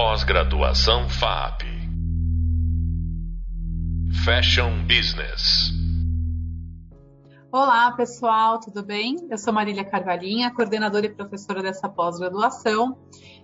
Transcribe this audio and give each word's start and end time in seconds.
Pós-graduação 0.00 1.08
FAP. 1.08 1.64
Fashion 4.24 4.86
Business. 4.86 5.72
Olá, 7.50 7.90
pessoal, 7.90 8.60
tudo 8.60 8.86
bem? 8.86 9.16
Eu 9.28 9.36
sou 9.36 9.52
Marília 9.52 9.84
Carvalhinha, 9.84 10.54
coordenadora 10.54 11.06
e 11.06 11.08
professora 11.08 11.60
dessa 11.60 11.88
pós-graduação. 11.88 12.96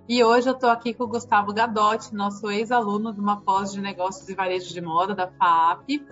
E 0.06 0.22
hoje 0.22 0.50
eu 0.50 0.52
estou 0.52 0.68
aqui 0.68 0.92
com 0.92 1.04
o 1.04 1.06
Gustavo 1.06 1.50
Gadotti, 1.54 2.14
nosso 2.14 2.50
ex-aluno 2.50 3.10
de 3.10 3.18
uma 3.18 3.40
pós 3.40 3.72
de 3.72 3.80
negócios 3.80 4.28
e 4.28 4.34
varejo 4.34 4.70
de 4.70 4.80
moda 4.82 5.14
da 5.14 5.28
FAP, 5.28 6.02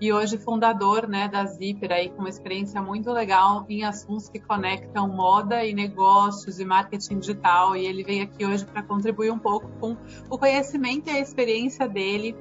e 0.00 0.12
hoje 0.12 0.36
fundador 0.36 1.06
né, 1.06 1.28
da 1.28 1.44
Zipper, 1.46 1.92
aí, 1.92 2.08
com 2.08 2.18
uma 2.18 2.28
experiência 2.28 2.82
muito 2.82 3.12
legal 3.12 3.64
em 3.68 3.84
assuntos 3.84 4.28
que 4.28 4.40
conectam 4.40 5.06
moda 5.06 5.64
e 5.64 5.72
negócios 5.72 6.58
e 6.58 6.64
marketing 6.64 7.20
digital. 7.20 7.76
E 7.76 7.86
ele 7.86 8.02
veio 8.02 8.24
aqui 8.24 8.44
hoje 8.44 8.64
para 8.64 8.82
contribuir 8.82 9.30
um 9.30 9.38
pouco 9.38 9.68
com 9.78 9.96
o 10.28 10.36
conhecimento 10.36 11.08
e 11.08 11.12
a 11.12 11.20
experiência 11.20 11.86
dele 11.86 12.34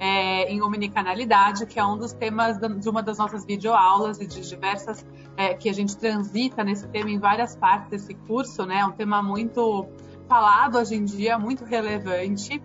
é, 0.00 0.50
em 0.50 0.62
omnicanalidade, 0.62 1.66
que 1.66 1.78
é 1.78 1.84
um 1.84 1.98
dos 1.98 2.14
temas 2.14 2.58
de 2.58 2.88
uma 2.88 3.02
das 3.02 3.18
nossas 3.18 3.44
videoaulas 3.44 4.22
e 4.22 4.26
de 4.26 4.40
diversas 4.40 5.04
é, 5.36 5.52
que 5.52 5.68
a 5.68 5.72
gente 5.74 5.94
transita 5.98 6.64
nesse 6.64 6.88
tema 6.88 7.10
em 7.10 7.18
várias 7.18 7.54
partes 7.54 7.90
desse 7.90 8.14
curso, 8.14 8.64
né? 8.64 8.78
É 8.78 8.86
um 8.86 8.92
tema 8.92 9.22
muito 9.22 9.86
falado 10.26 10.78
hoje 10.78 10.94
em 10.94 11.04
dia, 11.04 11.38
muito 11.38 11.64
relevante. 11.64 12.62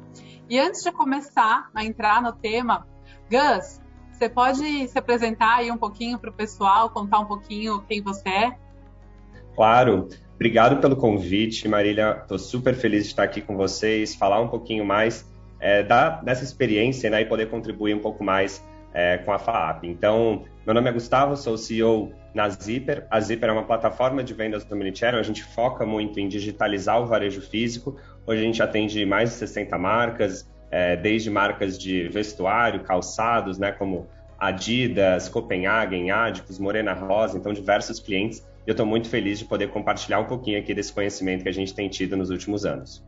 E 0.50 0.60
antes 0.60 0.84
de 0.84 0.92
começar 0.92 1.70
a 1.74 1.84
entrar 1.84 2.22
no 2.22 2.34
tema, 2.34 2.88
Gus, 3.30 3.80
você 4.12 4.28
pode 4.28 4.88
se 4.88 4.98
apresentar 4.98 5.58
aí 5.58 5.72
um 5.72 5.78
pouquinho 5.78 6.20
para 6.20 6.30
o 6.30 6.34
pessoal, 6.34 6.90
contar 6.90 7.20
um 7.20 7.26
pouquinho 7.26 7.82
quem 7.88 8.02
você 8.02 8.30
é? 8.30 8.58
Claro. 9.56 10.10
Obrigado 10.36 10.82
pelo 10.82 10.96
convite, 10.96 11.68
Marília. 11.68 12.20
Estou 12.22 12.40
super 12.40 12.74
feliz 12.74 13.04
de 13.04 13.10
estar 13.10 13.24
aqui 13.24 13.42
com 13.42 13.56
vocês, 13.56 14.16
falar 14.16 14.42
um 14.42 14.48
pouquinho 14.48 14.84
mais 14.84 15.26
é, 15.60 15.84
da, 15.84 16.10
dessa 16.22 16.44
experiência 16.44 17.10
né, 17.10 17.22
e 17.22 17.26
poder 17.26 17.50
contribuir 17.50 17.96
um 17.96 18.00
pouco 18.00 18.24
mais 18.24 18.64
é, 18.94 19.20
com 19.20 19.32
a 19.32 19.38
FAAP. 19.38 19.84
Então, 19.84 20.44
meu 20.66 20.74
nome 20.74 20.90
é 20.90 20.92
Gustavo, 20.92 21.38
sou 21.38 21.58
CEO 21.58 22.12
na 22.34 22.50
Zipper. 22.50 23.06
A 23.10 23.20
Zipper 23.20 23.50
é 23.50 23.52
uma 23.52 23.64
plataforma 23.64 24.24
de 24.24 24.34
vendas 24.34 24.64
do 24.64 24.76
Omnichannel, 24.76 25.20
a 25.20 25.24
gente 25.24 25.44
foca 25.44 25.86
muito 25.86 26.20
em 26.20 26.28
digitalizar 26.28 27.02
o 27.02 27.06
varejo 27.06 27.42
físico. 27.42 27.98
Hoje 28.26 28.42
a 28.42 28.46
gente 28.46 28.64
atende 28.64 29.06
mais 29.06 29.32
de 29.32 29.36
60 29.36 29.78
marcas, 29.78 30.50
é, 30.70 30.96
desde 30.96 31.30
marcas 31.30 31.78
de 31.78 32.08
vestuário, 32.08 32.82
calçados, 32.82 33.58
né, 33.58 33.72
como 33.72 34.08
Adidas, 34.40 35.30
Copenhagen, 35.30 36.10
Adicus, 36.10 36.58
Morena 36.58 36.94
Rosa, 36.94 37.38
então 37.38 37.54
diversos 37.54 38.00
clientes. 38.00 38.40
E 38.66 38.70
eu 38.70 38.72
estou 38.72 38.86
muito 38.86 39.10
feliz 39.10 39.40
de 39.40 39.46
poder 39.46 39.70
compartilhar 39.70 40.20
um 40.20 40.26
pouquinho 40.26 40.60
aqui 40.60 40.74
desse 40.74 40.94
conhecimento 40.94 41.44
que 41.44 41.50
a 41.50 41.54
gente 41.54 41.74
tem 41.74 41.90
tido 41.90 42.16
nos 42.16 42.30
últimos 42.30 42.66
anos. 42.66 43.04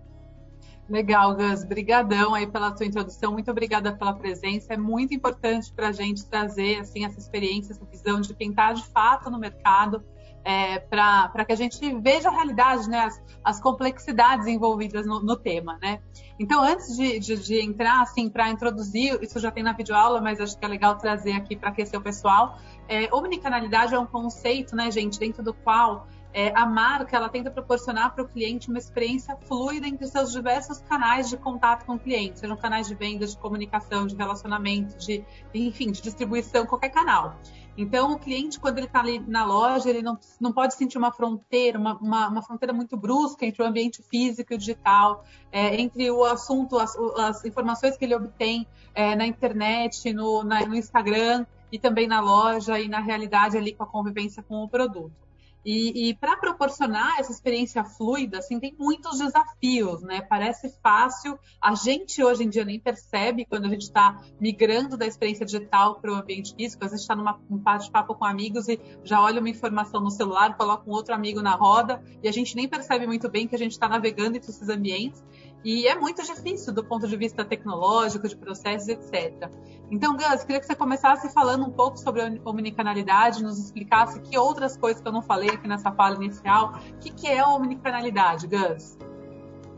Legal, 0.90 1.36
Gus. 1.36 1.64
Brigadão 1.64 2.34
aí 2.34 2.46
pela 2.46 2.76
sua 2.76 2.86
introdução. 2.86 3.32
Muito 3.32 3.50
obrigada 3.50 3.94
pela 3.96 4.14
presença. 4.14 4.74
É 4.74 4.78
muito 4.78 5.14
importante 5.14 5.72
para 5.72 5.90
a 5.90 5.92
gente 5.92 6.26
trazer 6.26 6.80
assim 6.80 7.06
essa 7.06 7.18
experiência, 7.18 7.74
essa 7.74 7.86
visão 7.86 8.20
de 8.20 8.34
quem 8.34 8.50
está 8.50 8.74
de 8.74 8.86
fato 8.88 9.30
no 9.30 9.40
mercado, 9.40 10.04
é, 10.44 10.80
para 10.80 11.46
que 11.46 11.54
a 11.54 11.56
gente 11.56 11.80
veja 12.02 12.28
a 12.28 12.32
realidade, 12.32 12.90
né, 12.90 13.00
as, 13.00 13.22
as 13.44 13.62
complexidades 13.62 14.46
envolvidas 14.46 15.06
no, 15.06 15.22
no, 15.22 15.38
tema, 15.38 15.78
né? 15.82 16.02
Então, 16.38 16.62
antes 16.62 16.98
de, 16.98 17.18
de, 17.18 17.38
de 17.38 17.62
entrar, 17.62 18.02
assim, 18.02 18.30
para 18.30 18.50
introduzir, 18.50 19.18
isso 19.22 19.40
já 19.40 19.50
tem 19.52 19.64
na 19.64 19.72
videoaula, 19.72 20.20
mas 20.20 20.42
acho 20.42 20.58
que 20.60 20.66
é 20.66 20.68
legal 20.68 20.98
trazer 20.98 21.32
aqui 21.32 21.56
para 21.56 21.70
aquecer 21.70 21.98
o 21.98 22.04
pessoal. 22.04 22.58
É, 22.90 23.08
omnicanalidade 23.14 23.96
é 23.96 24.00
um 24.00 24.06
conceito, 24.06 24.76
né, 24.76 24.92
gente, 24.92 25.18
dentro 25.18 25.42
do 25.42 25.54
qual 25.54 26.08
é, 26.34 26.52
a 26.56 26.66
marca 26.66 27.16
ela 27.16 27.30
tenta 27.30 27.52
proporcionar 27.52 28.14
para 28.14 28.24
o 28.24 28.28
cliente 28.28 28.70
uma 28.70 28.80
experiência 28.80 29.38
fluida 29.48 29.88
entre 29.88 30.08
seus 30.08 30.32
diversos 30.32 30.80
canais 30.80 31.30
de 31.30 31.38
contato 31.38 31.86
com 31.86 31.94
o 31.94 32.00
cliente, 32.00 32.40
sejam 32.40 32.58
canais 32.58 32.88
de 32.88 32.96
venda, 32.96 33.26
de 33.26 33.38
comunicação, 33.38 34.08
de 34.08 34.16
relacionamento, 34.16 34.98
de 34.98 35.24
enfim, 35.54 35.92
de 35.92 36.02
distribuição, 36.02 36.66
qualquer 36.66 36.90
canal. 36.90 37.38
Então, 37.76 38.12
o 38.14 38.20
cliente, 38.20 38.60
quando 38.60 38.78
ele 38.78 38.86
está 38.86 39.00
ali 39.00 39.20
na 39.20 39.44
loja, 39.44 39.90
ele 39.90 40.02
não, 40.02 40.18
não 40.40 40.52
pode 40.52 40.76
sentir 40.76 40.98
uma 40.98 41.12
fronteira, 41.12 41.80
uma, 41.80 41.98
uma, 41.98 42.28
uma 42.28 42.42
fronteira 42.42 42.72
muito 42.72 42.96
brusca 42.96 43.46
entre 43.46 43.64
o 43.64 43.66
ambiente 43.66 44.04
físico 44.04 44.54
e 44.54 44.56
o 44.56 44.60
digital, 44.60 45.24
é, 45.52 45.82
entre 45.82 46.10
o 46.12 46.24
assunto, 46.24 46.78
as, 46.78 46.96
as, 47.18 47.44
informações 47.46 47.98
que 47.98 48.06
ele 48.06 48.14
obtém 48.14 48.68
é, 48.94 49.16
na 49.16 49.26
internet, 49.26 50.14
no, 50.14 50.44
na, 50.44 50.66
no 50.66 50.76
Instagram 50.76 51.46
e 51.72 51.80
também 51.80 52.08
na 52.08 52.22
loja 52.22 52.80
e 52.80 52.88
na 52.88 53.00
realidade 53.00 53.58
ali 53.58 53.74
com 53.74 53.84
a 53.84 53.88
convivência 53.88 54.44
com 54.44 54.64
o 54.64 54.70
produto. 54.70 55.23
E, 55.66 56.10
e 56.10 56.14
para 56.16 56.36
proporcionar 56.38 57.20
essa 57.20 57.32
experiência 57.32 57.84
fluida, 57.84 58.40
assim, 58.40 58.60
tem 58.60 58.76
muitos 58.78 59.20
desafios, 59.20 60.02
né? 60.02 60.22
Parece 60.22 60.70
fácil, 60.82 61.40
a 61.62 61.74
gente 61.74 62.24
hoje 62.24 62.44
em 62.44 62.50
dia 62.50 62.66
nem 62.66 62.80
percebe 62.80 63.46
quando 63.46 63.66
a 63.66 63.70
gente 63.70 63.84
está 63.84 64.22
migrando 64.40 64.98
da 64.98 65.08
experiência 65.08 65.46
digital 65.46 66.00
para 66.00 66.12
o 66.12 66.16
ambiente 66.16 66.54
físico. 66.56 66.84
Às 66.84 66.92
vezes 66.92 67.04
está 67.04 67.16
num 67.16 67.58
bate-papo 67.58 68.16
com 68.16 68.26
amigos 68.26 68.68
e 68.68 68.80
já 69.04 69.22
olha 69.22 69.40
uma 69.40 69.50
informação 69.50 70.02
no 70.02 70.12
celular, 70.12 70.58
coloca 70.58 70.90
um 70.90 70.94
outro 70.94 71.14
amigo 71.14 71.42
na 71.42 71.56
roda 71.56 72.04
e 72.22 72.28
a 72.28 72.32
gente 72.32 72.56
nem 72.56 72.68
percebe 72.68 73.08
muito 73.08 73.30
bem 73.30 73.48
que 73.48 73.56
a 73.56 73.60
gente 73.60 73.72
está 73.72 73.88
navegando 73.88 74.38
entre 74.38 74.50
esses 74.50 74.68
ambientes. 74.68 75.24
E 75.64 75.88
é 75.88 75.96
muito 75.96 76.22
difícil 76.24 76.74
do 76.74 76.84
ponto 76.84 77.08
de 77.08 77.16
vista 77.16 77.46
tecnológico, 77.46 78.28
de 78.28 78.36
processos, 78.36 78.90
etc. 78.90 79.50
Então, 79.90 80.18
Gus, 80.18 80.44
queria 80.44 80.60
que 80.60 80.66
você 80.66 80.76
começasse 80.76 81.32
falando 81.34 81.66
um 81.66 81.72
pouco 81.72 81.98
sobre 81.98 82.22
a 82.22 82.32
omnicanalidade, 82.46 83.44
nos 83.44 83.58
explicasse 83.58 84.20
que 84.22 84.38
outras 84.38 84.76
coisas 84.76 85.02
que 85.02 85.08
eu 85.08 85.12
não 85.14 85.22
falei 85.22 85.50
aqui 85.50 85.68
nessa 85.68 85.92
fala 85.92 86.16
inicial. 86.16 86.80
O 86.92 86.98
que, 87.00 87.12
que 87.12 87.28
é 87.28 87.40
a 87.40 87.48
omnicanalidade, 87.48 88.48
Gus? 88.48 88.98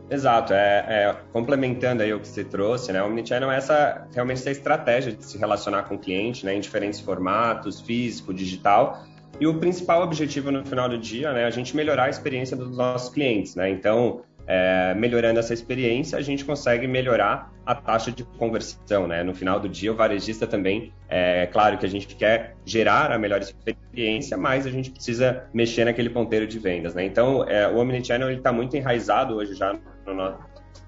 Exato, 0.08 0.52
é, 0.52 0.84
é, 0.88 1.16
complementando 1.32 2.02
aí 2.02 2.14
o 2.14 2.20
que 2.20 2.28
você 2.28 2.44
trouxe, 2.44 2.92
né? 2.92 3.02
O 3.02 3.06
Omnichannel 3.06 3.50
é 3.50 3.56
essa 3.56 4.06
realmente 4.12 4.38
essa 4.38 4.52
estratégia 4.52 5.12
de 5.12 5.24
se 5.24 5.36
relacionar 5.36 5.82
com 5.82 5.96
o 5.96 5.98
cliente, 5.98 6.46
né, 6.46 6.54
em 6.54 6.60
diferentes 6.60 7.00
formatos, 7.00 7.80
físico, 7.80 8.32
digital. 8.32 9.04
E 9.40 9.46
o 9.46 9.58
principal 9.58 10.02
objetivo 10.02 10.52
no 10.52 10.64
final 10.64 10.88
do 10.88 10.96
dia, 10.96 11.32
né, 11.32 11.42
é 11.42 11.44
a 11.44 11.50
gente 11.50 11.74
melhorar 11.74 12.04
a 12.04 12.08
experiência 12.08 12.56
dos 12.56 12.76
nossos 12.76 13.12
clientes, 13.12 13.56
né? 13.56 13.68
Então, 13.68 14.22
é, 14.46 14.94
melhorando 14.94 15.40
essa 15.40 15.52
experiência, 15.52 16.16
a 16.16 16.22
gente 16.22 16.44
consegue 16.44 16.86
melhorar 16.86 17.52
a 17.64 17.74
taxa 17.74 18.12
de 18.12 18.22
conversão, 18.22 19.06
né? 19.06 19.22
No 19.22 19.34
final 19.34 19.58
do 19.58 19.68
dia, 19.68 19.92
o 19.92 19.96
varejista 19.96 20.46
também, 20.46 20.92
é 21.08 21.46
claro 21.46 21.76
que 21.78 21.84
a 21.84 21.88
gente 21.88 22.14
quer 22.14 22.54
gerar 22.64 23.10
a 23.10 23.18
melhor 23.18 23.40
experiência, 23.40 24.36
mas 24.36 24.66
a 24.66 24.70
gente 24.70 24.90
precisa 24.90 25.44
mexer 25.52 25.84
naquele 25.84 26.10
ponteiro 26.10 26.46
de 26.46 26.58
vendas, 26.58 26.94
né? 26.94 27.04
Então, 27.04 27.44
é, 27.48 27.66
o 27.68 27.78
Omnichannel 27.78 28.30
está 28.30 28.52
muito 28.52 28.76
enraizado 28.76 29.34
hoje 29.34 29.54
já 29.54 29.76
no 30.06 30.14
nosso 30.14 30.38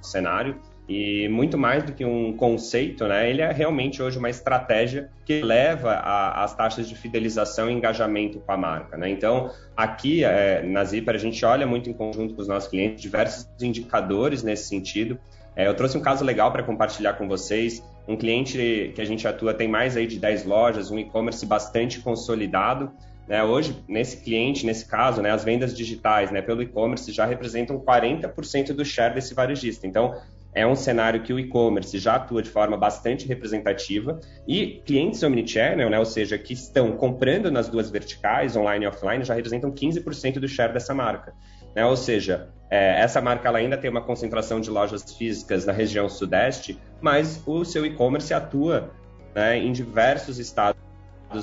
cenário 0.01 0.61
e 0.89 1.29
muito 1.29 1.59
mais 1.59 1.85
do 1.85 1.93
que 1.93 2.03
um 2.03 2.33
conceito, 2.33 3.07
né? 3.07 3.29
Ele 3.29 3.43
é 3.43 3.53
realmente 3.53 4.03
hoje 4.03 4.19
uma 4.19 4.31
estratégia 4.31 5.11
que 5.27 5.43
leva 5.43 5.93
às 5.95 6.55
taxas 6.55 6.89
de 6.89 6.95
fidelização 6.95 7.71
e 7.71 7.75
engajamento 7.75 8.41
com 8.41 8.51
a 8.51 8.57
marca, 8.57 8.97
né? 8.97 9.11
Então, 9.11 9.51
aqui 9.77 10.25
é, 10.25 10.63
na 10.63 10.83
Zipper, 10.85 11.15
a 11.15 11.19
gente 11.19 11.45
olha 11.45 11.67
muito 11.67 11.91
em 11.91 11.93
conjunto 11.93 12.35
com 12.35 12.41
os 12.41 12.49
nossos 12.49 12.71
clientes 12.71 13.03
diversos 13.03 13.47
indicadores 13.61 14.43
nesse 14.43 14.67
sentido. 14.69 15.19
É, 15.55 15.67
eu 15.67 15.75
trouxe 15.75 15.99
um 15.99 16.01
caso 16.01 16.25
legal 16.25 16.51
para 16.53 16.63
compartilhar 16.63 17.15
com 17.15 17.29
vocês. 17.29 17.83
Um 18.07 18.17
cliente 18.17 18.93
que 18.95 19.03
a 19.03 19.05
gente 19.05 19.29
atua 19.29 19.53
tem 19.53 19.69
mais 19.69 19.95
aí 19.95 20.07
de 20.07 20.19
10 20.19 20.47
lojas, 20.47 20.91
um 20.91 20.99
e-commerce 20.99 21.45
bastante 21.45 22.01
consolidado. 22.01 22.91
Né? 23.27 23.45
Hoje, 23.45 23.77
nesse 23.87 24.23
cliente, 24.23 24.65
nesse 24.65 24.87
caso, 24.87 25.21
né, 25.21 25.31
as 25.31 25.45
vendas 25.45 25.77
digitais 25.77 26.31
né, 26.31 26.41
pelo 26.41 26.63
e-commerce 26.63 27.13
já 27.13 27.27
representam 27.27 27.79
40% 27.79 28.73
do 28.73 28.85
share 28.87 29.15
desse 29.15 29.35
varejista. 29.35 29.87
Então, 29.87 30.15
é 30.55 30.67
um 30.67 30.75
cenário 30.75 31.23
que 31.23 31.33
o 31.33 31.39
e-commerce 31.39 31.99
já 31.99 32.17
atua 32.17 32.43
de 32.43 32.51
forma 32.51 32.77
bastante 32.77 33.27
representativa 33.27 34.19
e 34.47 34.83
clientes 34.85 35.23
omnichannel, 35.23 35.91
né, 35.91 35.99
ou 35.99 36.05
seja, 36.05 36.39
que 36.39 36.53
estão 36.53 36.93
comprando 36.93 37.51
nas 37.51 37.69
duas 37.69 37.91
verticais, 37.91 38.57
online 38.57 38.85
e 38.85 38.89
offline, 38.89 39.25
já 39.25 39.35
representam 39.35 39.71
15% 39.71 40.39
do 40.39 40.49
share 40.49 40.73
dessa 40.73 40.95
marca. 40.95 41.35
Né? 41.75 41.85
Ou 41.85 41.97
seja, 41.97 42.49
é, 42.71 43.01
essa 43.01 43.21
marca 43.21 43.51
ainda 43.51 43.77
tem 43.77 43.91
uma 43.91 44.03
concentração 44.03 44.61
de 44.61 44.71
lojas 44.71 45.15
físicas 45.17 45.65
na 45.65 45.73
região 45.73 46.09
sudeste, 46.09 46.79
mas 47.01 47.43
o 47.47 47.65
seu 47.65 47.87
e-commerce 47.87 48.35
atua 48.35 48.91
né, 49.35 49.59
em 49.59 49.73
diversos 49.73 50.39
estados 50.39 50.81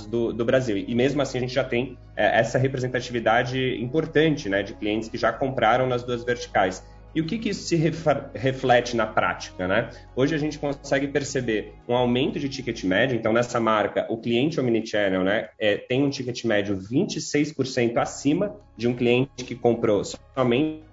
do, 0.09 0.33
do, 0.33 0.43
Brasil. 0.43 0.77
E 0.77 0.95
mesmo 0.95 1.21
assim 1.21 1.37
a 1.37 1.41
gente 1.41 1.53
já 1.53 1.63
tem 1.63 1.97
é, 2.15 2.39
essa 2.39 2.57
representatividade 2.57 3.81
importante 3.81 4.49
né, 4.49 4.63
de 4.63 4.73
clientes 4.73 5.09
que 5.09 5.17
já 5.17 5.31
compraram 5.31 5.87
nas 5.87 6.03
duas 6.03 6.23
verticais. 6.23 6.83
E 7.15 7.21
o 7.21 7.25
que, 7.25 7.39
que 7.39 7.47
isso 7.47 7.63
se 7.63 7.77
reflete 7.77 8.93
na 8.93 9.07
prática, 9.07 9.65
né? 9.69 9.89
Hoje 10.13 10.35
a 10.35 10.37
gente 10.37 10.59
consegue 10.59 11.07
perceber 11.07 11.73
um 11.87 11.95
aumento 11.95 12.37
de 12.37 12.49
ticket 12.49 12.83
médio, 12.83 13.15
então 13.17 13.31
nessa 13.31 13.57
marca, 13.57 14.05
o 14.09 14.17
cliente 14.17 14.59
omnichannel 14.59 15.23
né, 15.23 15.47
é, 15.57 15.77
tem 15.77 16.03
um 16.03 16.09
ticket 16.09 16.43
médio 16.43 16.77
26% 16.77 17.95
acima 17.95 18.57
de 18.75 18.89
um 18.89 18.93
cliente 18.93 19.45
que 19.45 19.55
comprou 19.55 20.03
somente 20.03 20.83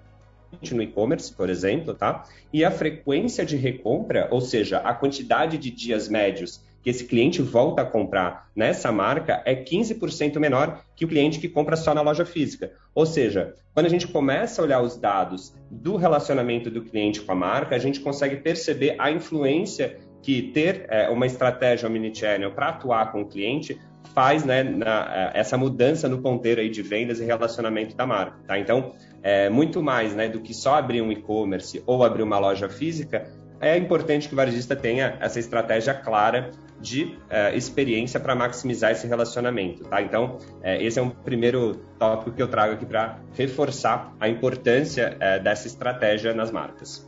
no 0.71 0.81
e-commerce, 0.81 1.33
por 1.33 1.49
exemplo, 1.49 1.93
tá? 1.93 2.23
E 2.53 2.63
a 2.63 2.71
frequência 2.71 3.45
de 3.45 3.57
recompra, 3.57 4.29
ou 4.31 4.39
seja, 4.39 4.77
a 4.77 4.93
quantidade 4.93 5.57
de 5.57 5.69
dias 5.69 6.07
médios 6.07 6.63
que 6.83 6.89
esse 6.89 7.05
cliente 7.05 7.41
volta 7.41 7.81
a 7.81 7.85
comprar 7.85 8.49
nessa 8.53 8.91
marca 8.91 9.41
é 9.45 9.55
15% 9.55 10.37
menor 10.37 10.81
que 10.95 11.05
o 11.05 11.07
cliente 11.07 11.39
que 11.39 11.47
compra 11.47 11.77
só 11.77 11.93
na 11.93 12.01
loja 12.01 12.25
física. 12.25 12.73
Ou 12.93 13.05
seja, 13.05 13.55
quando 13.73 13.85
a 13.85 13.89
gente 13.89 14.07
começa 14.07 14.61
a 14.61 14.65
olhar 14.65 14.81
os 14.81 14.97
dados 14.97 15.55
do 15.71 15.95
relacionamento 15.95 16.69
do 16.69 16.83
cliente 16.83 17.21
com 17.21 17.31
a 17.31 17.35
marca, 17.35 17.75
a 17.75 17.79
gente 17.79 18.01
consegue 18.01 18.35
perceber 18.35 18.95
a 18.99 19.09
influência 19.09 19.97
que 20.21 20.41
ter 20.41 20.85
é, 20.89 21.09
uma 21.09 21.25
estratégia 21.25 21.87
omnichannel 21.87 22.51
para 22.51 22.69
atuar 22.69 23.11
com 23.11 23.21
o 23.21 23.25
cliente 23.25 23.79
faz 24.13 24.43
né, 24.43 24.63
na, 24.63 25.31
é, 25.33 25.39
essa 25.39 25.57
mudança 25.57 26.07
no 26.07 26.21
ponteiro 26.21 26.61
aí 26.61 26.69
de 26.69 26.81
vendas 26.81 27.19
e 27.19 27.25
relacionamento 27.25 27.95
da 27.95 28.05
marca. 28.05 28.37
Tá? 28.45 28.59
Então, 28.59 28.93
é, 29.21 29.49
muito 29.49 29.81
mais 29.81 30.13
né, 30.13 30.29
do 30.29 30.39
que 30.39 30.53
só 30.53 30.75
abrir 30.75 31.01
um 31.01 31.11
e-commerce 31.11 31.81
ou 31.85 32.03
abrir 32.03 32.23
uma 32.23 32.37
loja 32.37 32.69
física, 32.69 33.27
é 33.63 33.77
importante 33.77 34.27
que 34.27 34.33
o 34.33 34.37
varejista 34.37 34.75
tenha 34.75 35.17
essa 35.19 35.39
estratégia 35.39 35.93
clara 35.93 36.51
de 36.79 37.17
é, 37.29 37.55
experiência 37.55 38.19
para 38.19 38.35
maximizar 38.35 38.91
esse 38.91 39.07
relacionamento. 39.07 39.85
Tá? 39.85 40.01
Então, 40.01 40.37
é, 40.61 40.83
esse 40.83 40.99
é 40.99 41.01
um 41.01 41.09
primeiro 41.09 41.77
tópico 41.97 42.31
que 42.31 42.41
eu 42.41 42.47
trago 42.47 42.73
aqui 42.73 42.85
para 42.85 43.19
reforçar 43.33 44.13
a 44.19 44.27
importância 44.27 45.15
é, 45.19 45.39
dessa 45.39 45.67
estratégia 45.67 46.33
nas 46.33 46.51
marcas. 46.51 47.07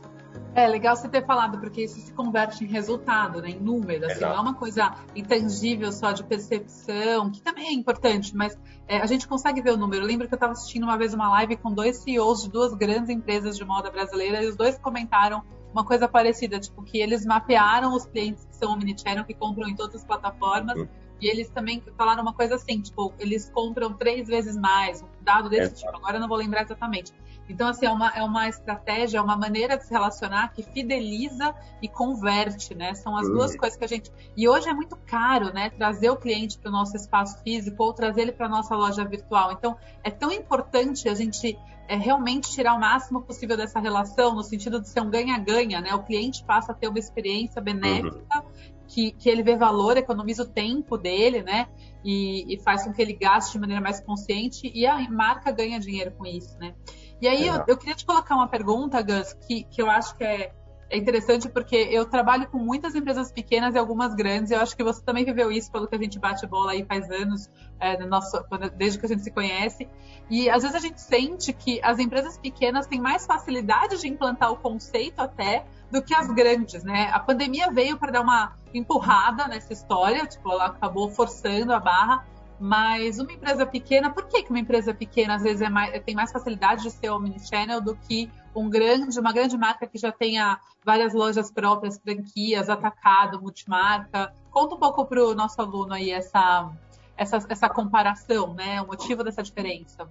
É 0.54 0.66
legal 0.66 0.96
você 0.96 1.06
ter 1.06 1.24
falado, 1.26 1.58
porque 1.58 1.82
isso 1.82 2.00
se 2.00 2.12
converte 2.12 2.64
em 2.64 2.66
resultado, 2.66 3.42
né? 3.42 3.50
em 3.50 3.60
número. 3.60 4.06
Assim, 4.06 4.20
não 4.20 4.36
é 4.36 4.40
uma 4.40 4.54
coisa 4.54 4.94
intangível 5.14 5.92
só 5.92 6.12
de 6.12 6.24
percepção, 6.24 7.30
que 7.30 7.42
também 7.42 7.66
é 7.66 7.72
importante, 7.72 8.34
mas 8.34 8.58
é, 8.88 8.98
a 8.98 9.06
gente 9.06 9.28
consegue 9.28 9.60
ver 9.60 9.72
o 9.72 9.76
número. 9.76 10.02
Eu 10.02 10.06
lembro 10.06 10.26
que 10.26 10.32
eu 10.32 10.36
estava 10.36 10.52
assistindo 10.52 10.84
uma 10.84 10.96
vez 10.96 11.12
uma 11.12 11.28
live 11.28 11.56
com 11.56 11.70
dois 11.70 11.98
CEOs 11.98 12.44
de 12.44 12.50
duas 12.50 12.72
grandes 12.72 13.10
empresas 13.10 13.58
de 13.58 13.64
moda 13.66 13.90
brasileira 13.90 14.42
e 14.42 14.48
os 14.48 14.56
dois 14.56 14.78
comentaram 14.78 15.42
uma 15.76 15.84
coisa 15.84 16.08
parecida, 16.08 16.58
tipo, 16.58 16.82
que 16.82 16.98
eles 16.98 17.26
mapearam 17.26 17.94
os 17.94 18.06
clientes 18.06 18.46
que 18.46 18.56
são 18.56 18.72
omnichannel, 18.72 19.24
que 19.24 19.34
compram 19.34 19.68
em 19.68 19.76
todas 19.76 19.96
as 19.96 20.04
plataformas, 20.04 20.78
uhum. 20.78 20.88
e 21.20 21.28
eles 21.28 21.50
também 21.50 21.82
falaram 21.98 22.22
uma 22.22 22.32
coisa 22.32 22.54
assim, 22.54 22.80
tipo, 22.80 23.12
eles 23.18 23.50
compram 23.50 23.92
três 23.92 24.26
vezes 24.26 24.56
mais, 24.56 25.02
um 25.02 25.06
dado 25.20 25.50
desse 25.50 25.72
é. 25.72 25.76
tipo, 25.76 25.94
agora 25.94 26.16
eu 26.16 26.20
não 26.20 26.28
vou 26.28 26.38
lembrar 26.38 26.62
exatamente. 26.62 27.12
Então, 27.48 27.68
assim, 27.68 27.86
é 27.86 27.90
uma, 27.90 28.10
é 28.10 28.22
uma 28.22 28.48
estratégia, 28.48 29.18
é 29.18 29.20
uma 29.20 29.36
maneira 29.36 29.76
de 29.76 29.84
se 29.84 29.92
relacionar 29.92 30.52
que 30.52 30.62
fideliza 30.62 31.54
e 31.80 31.88
converte, 31.88 32.74
né? 32.74 32.94
São 32.94 33.16
as 33.16 33.26
uhum. 33.26 33.34
duas 33.34 33.56
coisas 33.56 33.78
que 33.78 33.84
a 33.84 33.88
gente. 33.88 34.10
E 34.36 34.48
hoje 34.48 34.68
é 34.68 34.74
muito 34.74 34.96
caro, 35.06 35.52
né? 35.52 35.70
Trazer 35.70 36.10
o 36.10 36.16
cliente 36.16 36.58
para 36.58 36.68
o 36.68 36.72
nosso 36.72 36.96
espaço 36.96 37.42
físico 37.42 37.82
ou 37.82 37.92
trazer 37.92 38.22
ele 38.22 38.32
para 38.32 38.46
a 38.46 38.48
nossa 38.48 38.74
loja 38.74 39.04
virtual. 39.04 39.52
Então, 39.52 39.76
é 40.02 40.10
tão 40.10 40.32
importante 40.32 41.08
a 41.08 41.14
gente 41.14 41.56
é, 41.88 41.96
realmente 41.96 42.50
tirar 42.50 42.74
o 42.74 42.80
máximo 42.80 43.22
possível 43.22 43.56
dessa 43.56 43.78
relação, 43.78 44.34
no 44.34 44.42
sentido 44.42 44.80
de 44.80 44.88
ser 44.88 45.00
um 45.00 45.10
ganha-ganha, 45.10 45.80
né? 45.80 45.94
O 45.94 46.02
cliente 46.02 46.44
passa 46.44 46.72
a 46.72 46.74
ter 46.74 46.88
uma 46.88 46.98
experiência 46.98 47.60
benéfica. 47.60 48.38
Uhum. 48.38 48.76
Que, 48.88 49.10
que, 49.10 49.28
ele 49.28 49.42
vê 49.42 49.56
valor, 49.56 49.96
economiza 49.96 50.44
o 50.44 50.46
tempo 50.46 50.96
dele, 50.96 51.42
né? 51.42 51.66
E, 52.04 52.54
e, 52.54 52.58
faz 52.60 52.84
com 52.84 52.92
que 52.92 53.02
ele 53.02 53.14
gaste 53.14 53.52
de 53.52 53.58
maneira 53.58 53.82
mais 53.82 53.98
consciente 53.98 54.70
e 54.72 54.86
a 54.86 55.10
marca 55.10 55.50
ganha 55.50 55.80
dinheiro 55.80 56.12
com 56.12 56.24
isso, 56.24 56.56
né? 56.58 56.72
E 57.20 57.28
aí 57.28 57.46
eu, 57.46 57.64
eu, 57.66 57.76
queria 57.76 57.94
te 57.94 58.04
colocar 58.04 58.34
uma 58.34 58.48
pergunta, 58.48 59.00
Gus, 59.02 59.32
que, 59.46 59.64
que 59.64 59.80
eu 59.80 59.90
acho 59.90 60.14
que 60.16 60.24
é, 60.24 60.52
é 60.88 60.96
interessante 60.96 61.48
porque 61.48 61.74
eu 61.74 62.04
trabalho 62.04 62.46
com 62.48 62.58
muitas 62.58 62.94
empresas 62.94 63.32
pequenas 63.32 63.74
e 63.74 63.78
algumas 63.78 64.14
grandes. 64.14 64.50
E 64.50 64.54
eu 64.54 64.60
acho 64.60 64.76
que 64.76 64.84
você 64.84 65.02
também 65.02 65.24
viveu 65.24 65.50
isso 65.50 65.70
pelo 65.72 65.88
que 65.88 65.94
a 65.94 65.98
gente 65.98 66.18
bate 66.18 66.46
bola 66.46 66.72
aí 66.72 66.84
faz 66.84 67.10
anos, 67.10 67.50
é, 67.80 67.98
no 67.98 68.06
nosso, 68.06 68.44
desde 68.76 68.98
que 68.98 69.06
a 69.06 69.08
gente 69.08 69.22
se 69.22 69.30
conhece. 69.30 69.88
E 70.30 70.48
às 70.50 70.62
vezes 70.62 70.76
a 70.76 70.80
gente 70.80 71.00
sente 71.00 71.52
que 71.52 71.80
as 71.82 71.98
empresas 71.98 72.38
pequenas 72.38 72.86
têm 72.86 73.00
mais 73.00 73.26
facilidade 73.26 73.98
de 73.98 74.08
implantar 74.08 74.52
o 74.52 74.56
conceito 74.56 75.20
até 75.20 75.64
do 75.90 76.02
que 76.02 76.14
as 76.14 76.28
grandes, 76.28 76.84
né? 76.84 77.10
A 77.12 77.20
pandemia 77.20 77.70
veio 77.70 77.96
para 77.96 78.12
dar 78.12 78.20
uma 78.20 78.54
empurrada 78.74 79.48
nessa 79.48 79.72
história, 79.72 80.26
tipo, 80.26 80.50
ela 80.50 80.66
acabou 80.66 81.08
forçando 81.08 81.72
a 81.72 81.80
barra. 81.80 82.26
Mas 82.58 83.18
uma 83.18 83.32
empresa 83.32 83.66
pequena, 83.66 84.10
por 84.10 84.26
que, 84.26 84.42
que 84.42 84.50
uma 84.50 84.58
empresa 84.58 84.94
pequena 84.94 85.34
às 85.34 85.42
vezes 85.42 85.60
é 85.60 85.68
mais, 85.68 86.02
tem 86.04 86.14
mais 86.14 86.32
facilidade 86.32 86.82
de 86.82 86.90
ser 86.90 87.10
omnichannel 87.10 87.80
do 87.80 87.94
que 87.94 88.30
um 88.54 88.70
grande, 88.70 89.20
uma 89.20 89.32
grande 89.32 89.56
marca 89.56 89.86
que 89.86 89.98
já 89.98 90.10
tenha 90.10 90.58
várias 90.84 91.12
lojas 91.12 91.50
próprias, 91.50 91.98
franquias, 91.98 92.70
atacado, 92.70 93.40
multimarca? 93.40 94.32
Conta 94.50 94.74
um 94.74 94.78
pouco 94.78 95.04
para 95.04 95.22
o 95.22 95.34
nosso 95.34 95.60
aluno 95.60 95.92
aí 95.92 96.10
essa, 96.10 96.70
essa, 97.16 97.44
essa 97.48 97.68
comparação, 97.68 98.54
né? 98.54 98.80
O 98.80 98.86
motivo 98.86 99.22
dessa 99.22 99.42
diferença. 99.42 100.08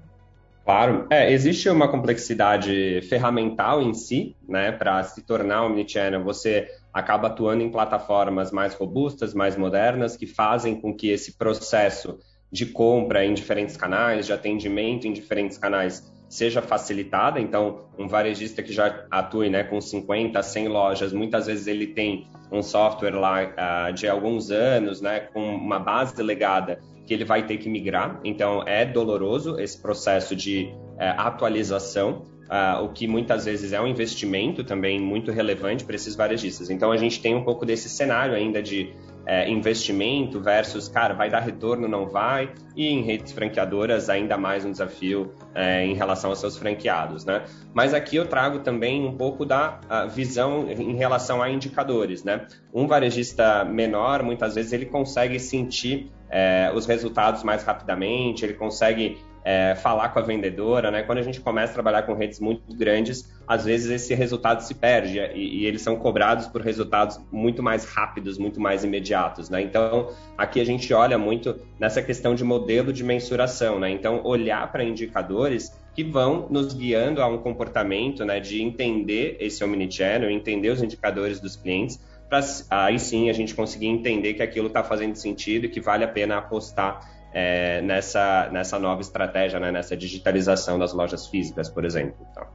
Claro, 0.65 1.05
é, 1.11 1.31
existe 1.31 1.69
uma 1.69 1.87
complexidade 1.87 2.99
ferramental 3.07 3.83
em 3.83 3.93
si, 3.93 4.35
né, 4.49 4.71
para 4.71 5.03
se 5.03 5.21
tornar 5.21 5.63
omnichannel. 5.63 6.23
Você 6.23 6.67
acaba 6.91 7.27
atuando 7.27 7.61
em 7.61 7.69
plataformas 7.69 8.51
mais 8.51 8.73
robustas, 8.73 9.35
mais 9.35 9.55
modernas, 9.55 10.17
que 10.17 10.25
fazem 10.25 10.81
com 10.81 10.91
que 10.91 11.09
esse 11.09 11.37
processo 11.37 12.17
de 12.55 12.65
compra 12.67 13.25
em 13.25 13.33
diferentes 13.33 13.75
canais, 13.75 14.25
de 14.25 14.33
atendimento 14.33 15.05
em 15.05 15.11
diferentes 15.11 15.57
canais, 15.57 16.09
seja 16.29 16.61
facilitada. 16.61 17.39
Então, 17.39 17.89
um 17.99 18.07
varejista 18.07 18.63
que 18.63 18.71
já 18.71 19.05
atue 19.11 19.49
né, 19.49 19.63
com 19.63 19.79
50, 19.79 20.41
100 20.41 20.67
lojas, 20.69 21.11
muitas 21.11 21.47
vezes 21.47 21.67
ele 21.67 21.87
tem 21.87 22.27
um 22.49 22.63
software 22.63 23.11
lá 23.11 23.43
uh, 23.43 23.93
de 23.93 24.07
alguns 24.07 24.51
anos, 24.51 25.01
né, 25.01 25.19
com 25.19 25.43
uma 25.43 25.79
base 25.79 26.21
legada 26.23 26.79
que 27.05 27.13
ele 27.13 27.25
vai 27.25 27.45
ter 27.45 27.57
que 27.57 27.69
migrar. 27.69 28.19
Então, 28.23 28.63
é 28.65 28.85
doloroso 28.85 29.59
esse 29.59 29.79
processo 29.79 30.33
de 30.33 30.69
uh, 30.93 31.19
atualização. 31.19 32.23
Uh, 32.45 32.83
o 32.83 32.89
que 32.89 33.07
muitas 33.07 33.45
vezes 33.45 33.73
é 33.73 33.81
um 33.81 33.87
investimento 33.87 34.63
também 34.63 34.99
muito 34.99 35.31
relevante 35.31 35.83
para 35.83 35.95
esses 35.95 36.15
varejistas. 36.15 36.69
Então, 36.69 36.91
a 36.91 36.97
gente 36.97 37.19
tem 37.19 37.35
um 37.35 37.43
pouco 37.43 37.65
desse 37.65 37.89
cenário 37.89 38.33
ainda 38.33 38.61
de 38.61 38.93
é, 39.25 39.49
investimento 39.49 40.39
versus, 40.39 40.87
cara, 40.87 41.13
vai 41.13 41.29
dar 41.29 41.39
retorno, 41.39 41.87
não 41.87 42.07
vai, 42.07 42.51
e 42.75 42.87
em 42.87 43.01
redes 43.01 43.31
franqueadoras 43.31 44.09
ainda 44.09 44.37
mais 44.37 44.65
um 44.65 44.71
desafio 44.71 45.31
é, 45.53 45.85
em 45.85 45.93
relação 45.93 46.29
aos 46.29 46.39
seus 46.39 46.57
franqueados, 46.57 47.25
né? 47.25 47.43
Mas 47.73 47.93
aqui 47.93 48.15
eu 48.15 48.27
trago 48.27 48.59
também 48.59 49.05
um 49.05 49.15
pouco 49.15 49.45
da 49.45 49.79
visão 50.09 50.69
em 50.69 50.95
relação 50.95 51.41
a 51.41 51.49
indicadores, 51.49 52.23
né? 52.23 52.47
Um 52.73 52.87
varejista 52.87 53.63
menor, 53.65 54.23
muitas 54.23 54.55
vezes, 54.55 54.73
ele 54.73 54.85
consegue 54.85 55.39
sentir 55.39 56.11
é, 56.29 56.71
os 56.73 56.85
resultados 56.85 57.43
mais 57.43 57.63
rapidamente, 57.63 58.43
ele 58.43 58.53
consegue 58.53 59.17
é, 59.45 59.75
falar 59.75 60.09
com 60.09 60.17
a 60.17 60.23
vendedora, 60.23 60.89
né? 60.89 61.03
Quando 61.03 61.19
a 61.19 61.21
gente 61.21 61.39
começa 61.39 61.71
a 61.71 61.73
trabalhar 61.75 62.01
com 62.01 62.15
redes 62.15 62.39
muito 62.39 62.75
grandes, 62.75 63.31
às 63.47 63.63
vezes 63.63 63.91
esse 63.91 64.15
resultado 64.15 64.61
se 64.61 64.73
perde 64.73 65.19
e, 65.19 65.59
e, 65.61 65.65
eles 65.67 65.83
são 65.83 65.97
cobrados 65.97 66.47
por 66.47 66.61
resultados 66.61 67.19
muito 67.31 67.61
mais 67.61 67.85
rápidos, 67.85 68.39
muito 68.39 68.59
mais 68.59 68.83
imediatos, 68.83 69.47
né? 69.47 69.61
Então, 69.61 70.09
aqui 70.35 70.59
a 70.59 70.65
gente 70.65 70.91
olha 70.91 71.19
muito 71.19 71.55
nessa 71.79 72.01
questão 72.01 72.33
de 72.33 72.43
modelo 72.43 72.91
de 72.91 73.03
mensuração, 73.03 73.79
né? 73.79 73.91
Então, 73.91 74.21
olhar 74.23 74.71
para 74.71 74.83
indicadores 74.83 75.71
que 75.93 76.03
vão 76.03 76.47
nos 76.49 76.73
guiando 76.73 77.21
a 77.21 77.27
um 77.27 77.37
comportamento, 77.37 78.25
né, 78.25 78.39
de 78.39 78.61
entender 78.61 79.37
esse 79.39 79.63
omnichannel, 79.63 80.29
entender 80.29 80.69
os 80.69 80.83
indicadores 80.83 81.39
dos 81.39 81.55
clientes, 81.55 81.97
para 82.27 82.41
aí 82.69 82.99
sim 82.99 83.29
a 83.29 83.33
gente 83.33 83.55
conseguir 83.55 83.87
entender 83.87 84.33
que 84.33 84.43
aquilo 84.43 84.67
está 84.67 84.83
fazendo 84.83 85.15
sentido 85.15 85.67
e 85.67 85.69
que 85.69 85.79
vale 85.79 86.03
a 86.03 86.07
pena 86.07 86.37
apostar 86.37 87.14
é, 87.37 87.81
nessa, 87.81 88.49
nessa 88.49 88.79
nova 88.79 89.01
estratégia, 89.01 89.59
né, 89.59 89.69
nessa 89.69 89.97
digitalização 89.97 90.79
das 90.79 90.93
lojas 90.93 91.27
físicas, 91.27 91.69
por 91.69 91.83
exemplo. 91.83 92.25
Então. 92.31 92.47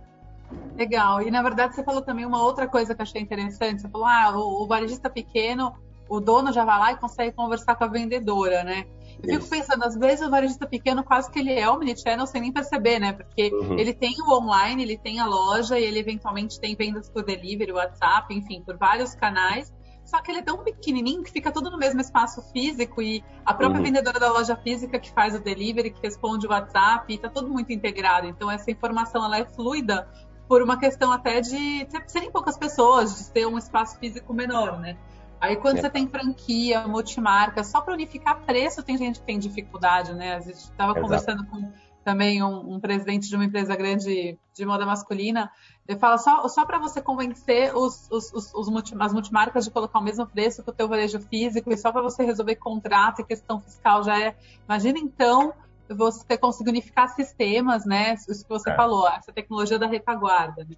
Legal. 0.75 1.21
E 1.21 1.31
na 1.31 1.43
verdade 1.43 1.75
você 1.75 1.85
falou 1.85 2.01
também 2.01 2.25
uma 2.25 2.43
outra 2.43 2.67
coisa 2.67 2.95
que 2.95 3.03
eu 3.03 3.03
achei 3.03 3.21
interessante. 3.21 3.83
Você 3.83 3.89
falou, 3.91 4.07
ah, 4.07 4.33
o, 4.35 4.63
o 4.63 4.67
varejista 4.67 5.11
pequeno, 5.11 5.75
o 6.09 6.19
dono 6.19 6.51
já 6.51 6.65
vai 6.65 6.79
lá 6.79 6.93
e 6.93 6.97
consegue 6.97 7.37
conversar 7.37 7.75
com 7.75 7.85
a 7.85 7.89
vendedora, 7.89 8.65
né? 8.65 8.87
Eu 9.23 9.39
fico 9.43 9.51
pensando, 9.51 9.85
às 9.85 9.95
vezes 9.95 10.27
o 10.27 10.31
varejista 10.31 10.67
pequeno 10.67 11.05
quase 11.05 11.31
que 11.31 11.41
ele 11.41 11.53
é 11.53 11.69
omnichannel 11.69 12.27
sem 12.27 12.41
nem 12.41 12.51
perceber, 12.51 12.99
né? 12.99 13.13
Porque 13.13 13.51
uhum. 13.53 13.79
ele 13.79 13.93
tem 13.93 14.15
o 14.19 14.33
online, 14.33 14.83
ele 14.83 14.97
tem 14.97 15.21
a 15.21 15.27
loja 15.27 15.79
e 15.79 15.85
ele 15.85 15.99
eventualmente 15.99 16.59
tem 16.59 16.75
vendas 16.75 17.11
por 17.11 17.23
delivery, 17.23 17.71
WhatsApp, 17.71 18.35
enfim, 18.35 18.63
por 18.65 18.79
vários 18.79 19.15
canais. 19.15 19.71
Só 20.11 20.21
que 20.21 20.33
ele 20.33 20.41
é 20.41 20.43
tão 20.43 20.59
pequenininho 20.59 21.23
que 21.23 21.31
fica 21.31 21.53
tudo 21.53 21.71
no 21.71 21.79
mesmo 21.79 22.01
espaço 22.01 22.43
físico 22.51 23.01
e 23.01 23.23
a 23.47 23.55
própria 23.55 23.79
uhum. 23.79 23.85
vendedora 23.85 24.19
da 24.19 24.33
loja 24.33 24.57
física 24.57 24.99
que 24.99 25.09
faz 25.13 25.37
o 25.37 25.39
delivery, 25.39 25.93
que 25.93 26.03
responde 26.03 26.49
o 26.49 26.51
WhatsApp, 26.51 27.15
está 27.15 27.29
tudo 27.29 27.49
muito 27.49 27.73
integrado. 27.73 28.27
Então 28.27 28.51
essa 28.51 28.73
informação 28.73 29.25
ela 29.25 29.39
é 29.39 29.45
fluida 29.45 30.09
por 30.49 30.63
uma 30.63 30.77
questão 30.77 31.13
até 31.13 31.41
de 31.41 31.87
serem 32.09 32.29
poucas 32.29 32.59
pessoas, 32.59 33.19
de 33.19 33.31
ter 33.31 33.47
um 33.47 33.57
espaço 33.57 34.01
físico 34.01 34.35
menor, 34.35 34.81
né? 34.81 34.99
Aí 35.41 35.55
quando 35.55 35.79
é. 35.79 35.81
você 35.81 35.89
tem 35.89 36.09
franquia, 36.09 36.89
multimarca, 36.89 37.63
só 37.63 37.81
para 37.81 37.95
unificar 37.95 38.41
preço 38.41 38.83
tem 38.83 38.99
gente 38.99 39.21
que 39.21 39.27
tem 39.27 39.39
dificuldade, 39.39 40.13
né? 40.13 40.35
A 40.35 40.41
gente 40.41 40.57
estava 40.57 40.93
conversando 40.93 41.47
com 41.47 41.71
também 42.05 42.43
um, 42.43 42.75
um, 42.75 42.81
presidente 42.81 43.29
de 43.29 43.35
uma 43.35 43.45
empresa 43.45 43.77
grande 43.77 44.39
de 44.55 44.67
moda 44.67 44.87
masculina, 44.87 45.51
ele 45.87 45.99
fala 45.99 46.19
só, 46.19 46.47
só 46.49 46.65
para 46.65 46.79
você 46.79 47.01
convencer 47.01 47.75
os, 47.77 48.09
os, 48.11 48.33
os, 48.33 48.55
os 48.55 48.69
multi, 48.69 48.95
as 48.99 49.13
multimarcas 49.13 49.65
de 49.65 49.71
colocar 49.71 49.99
o 49.99 50.03
mesmo 50.03 50.27
preço 50.27 50.63
que 50.63 50.71
o 50.71 50.73
teu 50.73 50.89
varejo 50.89 51.21
físico 51.21 51.73
e 51.73 51.77
só 51.77 51.93
para 51.93 52.03
você 52.03 52.25
resolver 52.25 52.57
contrato 52.57 53.21
e 53.21 53.25
questão 53.25 53.61
fiscal 53.61 54.03
já 54.03 54.19
é. 54.19 54.35
Imagina 54.67 54.99
então 54.99 55.53
você 55.89 56.39
conseguir 56.39 56.71
unificar 56.71 57.09
sistemas, 57.09 57.85
né? 57.85 58.15
Isso 58.15 58.45
que 58.45 58.49
você 58.49 58.71
é. 58.71 58.77
falou, 58.77 59.09
essa 59.09 59.33
tecnologia 59.33 59.79
da 59.79 59.87
retaguarda. 59.87 60.65
Né? 60.65 60.77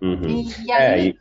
Uhum. 0.00 0.28
E, 0.28 0.66
e 0.66 0.72
aí, 0.72 1.16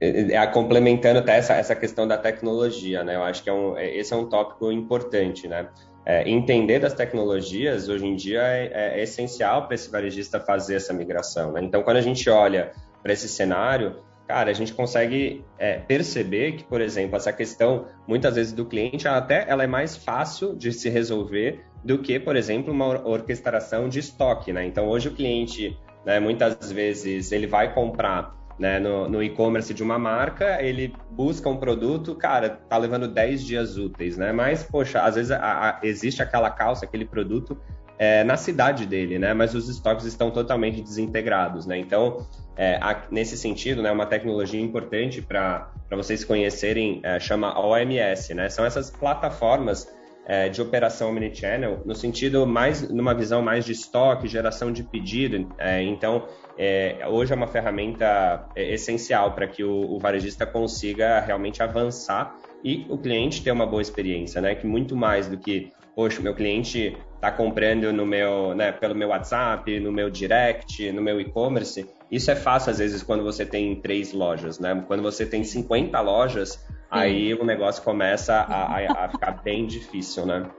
é, 0.00 0.12
e 0.30 0.32
é, 0.32 0.36
é, 0.36 0.46
complementando 0.46 1.18
até 1.18 1.36
essa, 1.36 1.54
essa 1.54 1.74
questão 1.74 2.06
da 2.06 2.16
tecnologia, 2.16 3.02
né? 3.02 3.16
Eu 3.16 3.22
acho 3.22 3.42
que 3.42 3.50
é 3.50 3.52
um, 3.52 3.76
é, 3.76 3.96
esse 3.96 4.14
é 4.14 4.16
um 4.16 4.26
tópico 4.26 4.70
importante, 4.70 5.48
né? 5.48 5.68
É, 6.10 6.26
entender 6.26 6.78
das 6.78 6.94
tecnologias 6.94 7.90
hoje 7.90 8.06
em 8.06 8.16
dia 8.16 8.40
é, 8.40 8.98
é 8.98 9.02
essencial 9.02 9.66
para 9.66 9.74
esse 9.74 9.90
varejista 9.90 10.40
fazer 10.40 10.76
essa 10.76 10.90
migração. 10.94 11.52
Né? 11.52 11.60
Então, 11.62 11.82
quando 11.82 11.98
a 11.98 12.00
gente 12.00 12.30
olha 12.30 12.72
para 13.02 13.12
esse 13.12 13.28
cenário, 13.28 13.96
cara, 14.26 14.50
a 14.50 14.54
gente 14.54 14.72
consegue 14.72 15.44
é, 15.58 15.78
perceber 15.78 16.52
que, 16.52 16.64
por 16.64 16.80
exemplo, 16.80 17.14
essa 17.14 17.30
questão, 17.30 17.84
muitas 18.06 18.36
vezes, 18.36 18.54
do 18.54 18.64
cliente, 18.64 19.06
ela 19.06 19.18
até 19.18 19.44
ela 19.46 19.64
é 19.64 19.66
mais 19.66 19.98
fácil 19.98 20.56
de 20.56 20.72
se 20.72 20.88
resolver 20.88 21.62
do 21.84 21.98
que, 21.98 22.18
por 22.18 22.36
exemplo, 22.36 22.72
uma 22.72 23.06
orquestração 23.06 23.86
de 23.86 23.98
estoque, 23.98 24.50
né? 24.50 24.64
Então, 24.64 24.88
hoje 24.88 25.08
o 25.08 25.14
cliente, 25.14 25.78
né, 26.06 26.18
muitas 26.18 26.72
vezes, 26.72 27.32
ele 27.32 27.46
vai 27.46 27.74
comprar 27.74 28.34
né, 28.58 28.78
no, 28.78 29.08
no 29.08 29.22
e-commerce 29.22 29.72
de 29.72 29.82
uma 29.82 29.98
marca, 29.98 30.60
ele 30.62 30.92
busca 31.10 31.48
um 31.48 31.56
produto, 31.56 32.14
cara, 32.14 32.50
tá 32.50 32.76
levando 32.76 33.06
10 33.06 33.44
dias 33.44 33.76
úteis, 33.76 34.16
né? 34.16 34.32
Mas, 34.32 34.62
poxa, 34.64 35.02
às 35.02 35.14
vezes 35.14 35.30
a, 35.30 35.38
a, 35.38 35.80
existe 35.82 36.22
aquela 36.22 36.50
calça, 36.50 36.84
aquele 36.84 37.04
produto 37.04 37.56
é, 37.98 38.22
na 38.24 38.36
cidade 38.36 38.86
dele, 38.86 39.18
né? 39.18 39.32
Mas 39.32 39.54
os 39.54 39.68
estoques 39.68 40.04
estão 40.06 40.30
totalmente 40.30 40.80
desintegrados, 40.80 41.66
né? 41.66 41.78
Então, 41.78 42.26
é, 42.56 42.76
a, 42.80 43.02
nesse 43.10 43.36
sentido, 43.36 43.82
né, 43.82 43.90
uma 43.90 44.06
tecnologia 44.06 44.60
importante 44.60 45.22
para 45.22 45.70
vocês 45.90 46.24
conhecerem 46.24 47.00
é, 47.04 47.20
chama 47.20 47.58
OMS, 47.58 48.34
né? 48.34 48.48
São 48.48 48.64
essas 48.64 48.90
plataformas 48.90 49.88
é, 50.28 50.50
de 50.50 50.60
operação 50.60 51.08
omnichannel 51.08 51.80
no 51.86 51.94
sentido 51.94 52.46
mais, 52.46 52.86
numa 52.90 53.14
visão 53.14 53.40
mais 53.40 53.64
de 53.64 53.72
estoque, 53.72 54.28
geração 54.28 54.70
de 54.70 54.82
pedido. 54.82 55.48
É, 55.56 55.82
então, 55.82 56.26
é, 56.58 56.98
hoje 57.08 57.32
é 57.32 57.36
uma 57.36 57.46
ferramenta 57.46 58.46
é, 58.54 58.74
essencial 58.74 59.32
para 59.32 59.48
que 59.48 59.64
o, 59.64 59.90
o, 59.90 59.98
varejista 59.98 60.44
consiga 60.44 61.18
realmente 61.20 61.62
avançar 61.62 62.36
e 62.62 62.84
o 62.90 62.98
cliente 62.98 63.42
ter 63.42 63.50
uma 63.50 63.64
boa 63.64 63.80
experiência, 63.80 64.42
né? 64.42 64.54
Que 64.54 64.66
muito 64.66 64.94
mais 64.94 65.28
do 65.28 65.38
que, 65.38 65.72
poxa, 65.96 66.20
meu 66.20 66.34
cliente 66.34 66.94
está 67.14 67.32
comprando 67.32 67.90
no 67.92 68.04
meu, 68.04 68.54
né, 68.54 68.70
pelo 68.70 68.94
meu 68.94 69.08
WhatsApp, 69.08 69.80
no 69.80 69.90
meu 69.90 70.10
direct, 70.10 70.92
no 70.92 71.00
meu 71.00 71.20
e-commerce. 71.20 71.88
Isso 72.10 72.30
é 72.30 72.36
fácil 72.36 72.70
às 72.70 72.78
vezes 72.78 73.02
quando 73.02 73.24
você 73.24 73.46
tem 73.46 73.74
três 73.80 74.12
lojas, 74.12 74.58
né? 74.58 74.84
Quando 74.86 75.02
você 75.02 75.24
tem 75.24 75.42
50 75.42 75.98
lojas, 76.00 76.64
aí 76.90 77.34
o 77.34 77.44
negócio 77.44 77.82
começa 77.82 78.34
a, 78.34 79.04
a, 79.04 79.08
ficar 79.08 79.32
bem 79.42 79.66
difícil, 79.66 80.26
né? 80.26 80.50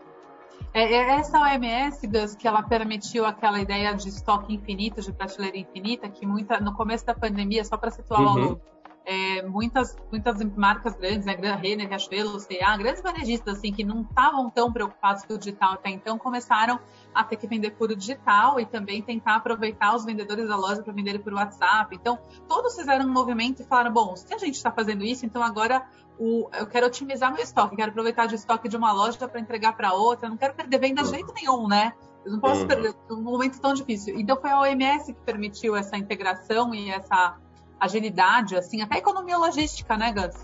É, 0.74 0.83
é 0.83 1.19
essa 1.19 1.39
OMS, 1.39 2.05
Gus, 2.07 2.36
que 2.36 2.48
ela 2.48 2.62
permitiu 2.62 3.25
aquela 3.25 3.59
ideia 3.59 3.93
de 3.93 4.09
estoque 4.09 4.53
infinito, 4.53 5.01
de 5.01 5.12
prateleira 5.12 5.57
infinita, 5.57 6.09
que 6.09 6.25
muita, 6.25 6.59
no 6.59 6.74
começo 6.74 7.05
da 7.05 7.15
pandemia, 7.15 7.63
só 7.63 7.77
para 7.77 7.89
situar 7.89 8.21
uhum. 8.21 8.25
o 8.25 8.29
aluno, 8.29 8.62
é, 9.09 9.41
muitas, 9.41 9.97
muitas 10.11 10.39
marcas 10.55 10.95
grandes, 10.95 11.25
né, 11.25 11.33
Renner, 11.33 11.87
Riachuelo, 11.87 12.39
C&A, 12.39 12.77
grandes 12.77 13.01
varejistas 13.01 13.57
assim, 13.57 13.73
que 13.73 13.83
não 13.83 14.01
estavam 14.01 14.51
tão 14.51 14.71
preocupados 14.71 15.25
com 15.25 15.33
o 15.33 15.37
digital 15.37 15.73
até 15.73 15.89
então, 15.89 16.15
começaram 16.19 16.79
a 17.11 17.23
ter 17.23 17.35
que 17.37 17.47
vender 17.47 17.71
por 17.71 17.95
digital 17.95 18.59
e 18.59 18.67
também 18.67 19.01
tentar 19.01 19.37
aproveitar 19.37 19.95
os 19.95 20.05
vendedores 20.05 20.47
da 20.47 20.55
loja 20.55 20.83
para 20.83 20.93
venderem 20.93 21.19
por 21.19 21.33
WhatsApp. 21.33 21.95
Então, 21.95 22.19
todos 22.47 22.75
fizeram 22.75 23.03
um 23.05 23.11
movimento 23.11 23.63
e 23.63 23.65
falaram, 23.65 23.91
bom, 23.91 24.15
se 24.15 24.31
a 24.31 24.37
gente 24.37 24.53
está 24.53 24.71
fazendo 24.71 25.03
isso, 25.03 25.25
então 25.25 25.41
agora 25.41 25.83
o, 26.19 26.47
eu 26.53 26.67
quero 26.67 26.85
otimizar 26.85 27.33
meu 27.33 27.41
estoque, 27.41 27.75
quero 27.75 27.89
aproveitar 27.89 28.27
de 28.27 28.35
estoque 28.35 28.69
de 28.69 28.77
uma 28.77 28.91
loja 28.91 29.27
para 29.27 29.39
entregar 29.39 29.75
para 29.75 29.91
outra, 29.91 30.29
não 30.29 30.37
quero 30.37 30.53
perder 30.53 30.77
venda 30.77 31.01
de 31.01 31.09
jeito 31.09 31.33
nenhum, 31.33 31.67
né? 31.67 31.93
Eu 32.23 32.33
não 32.33 32.39
posso 32.39 32.61
uhum. 32.61 32.67
perder 32.67 32.93
um 33.09 33.23
momento 33.23 33.59
tão 33.59 33.73
difícil. 33.73 34.19
Então 34.19 34.39
foi 34.39 34.51
a 34.51 34.59
OMS 34.59 35.11
que 35.11 35.21
permitiu 35.21 35.75
essa 35.75 35.97
integração 35.97 36.75
e 36.75 36.91
essa 36.91 37.39
agilidade, 37.79 38.55
assim, 38.55 38.81
até 38.81 38.98
economia 38.98 39.38
logística, 39.38 39.98
né, 39.98 40.12
Gus? 40.12 40.36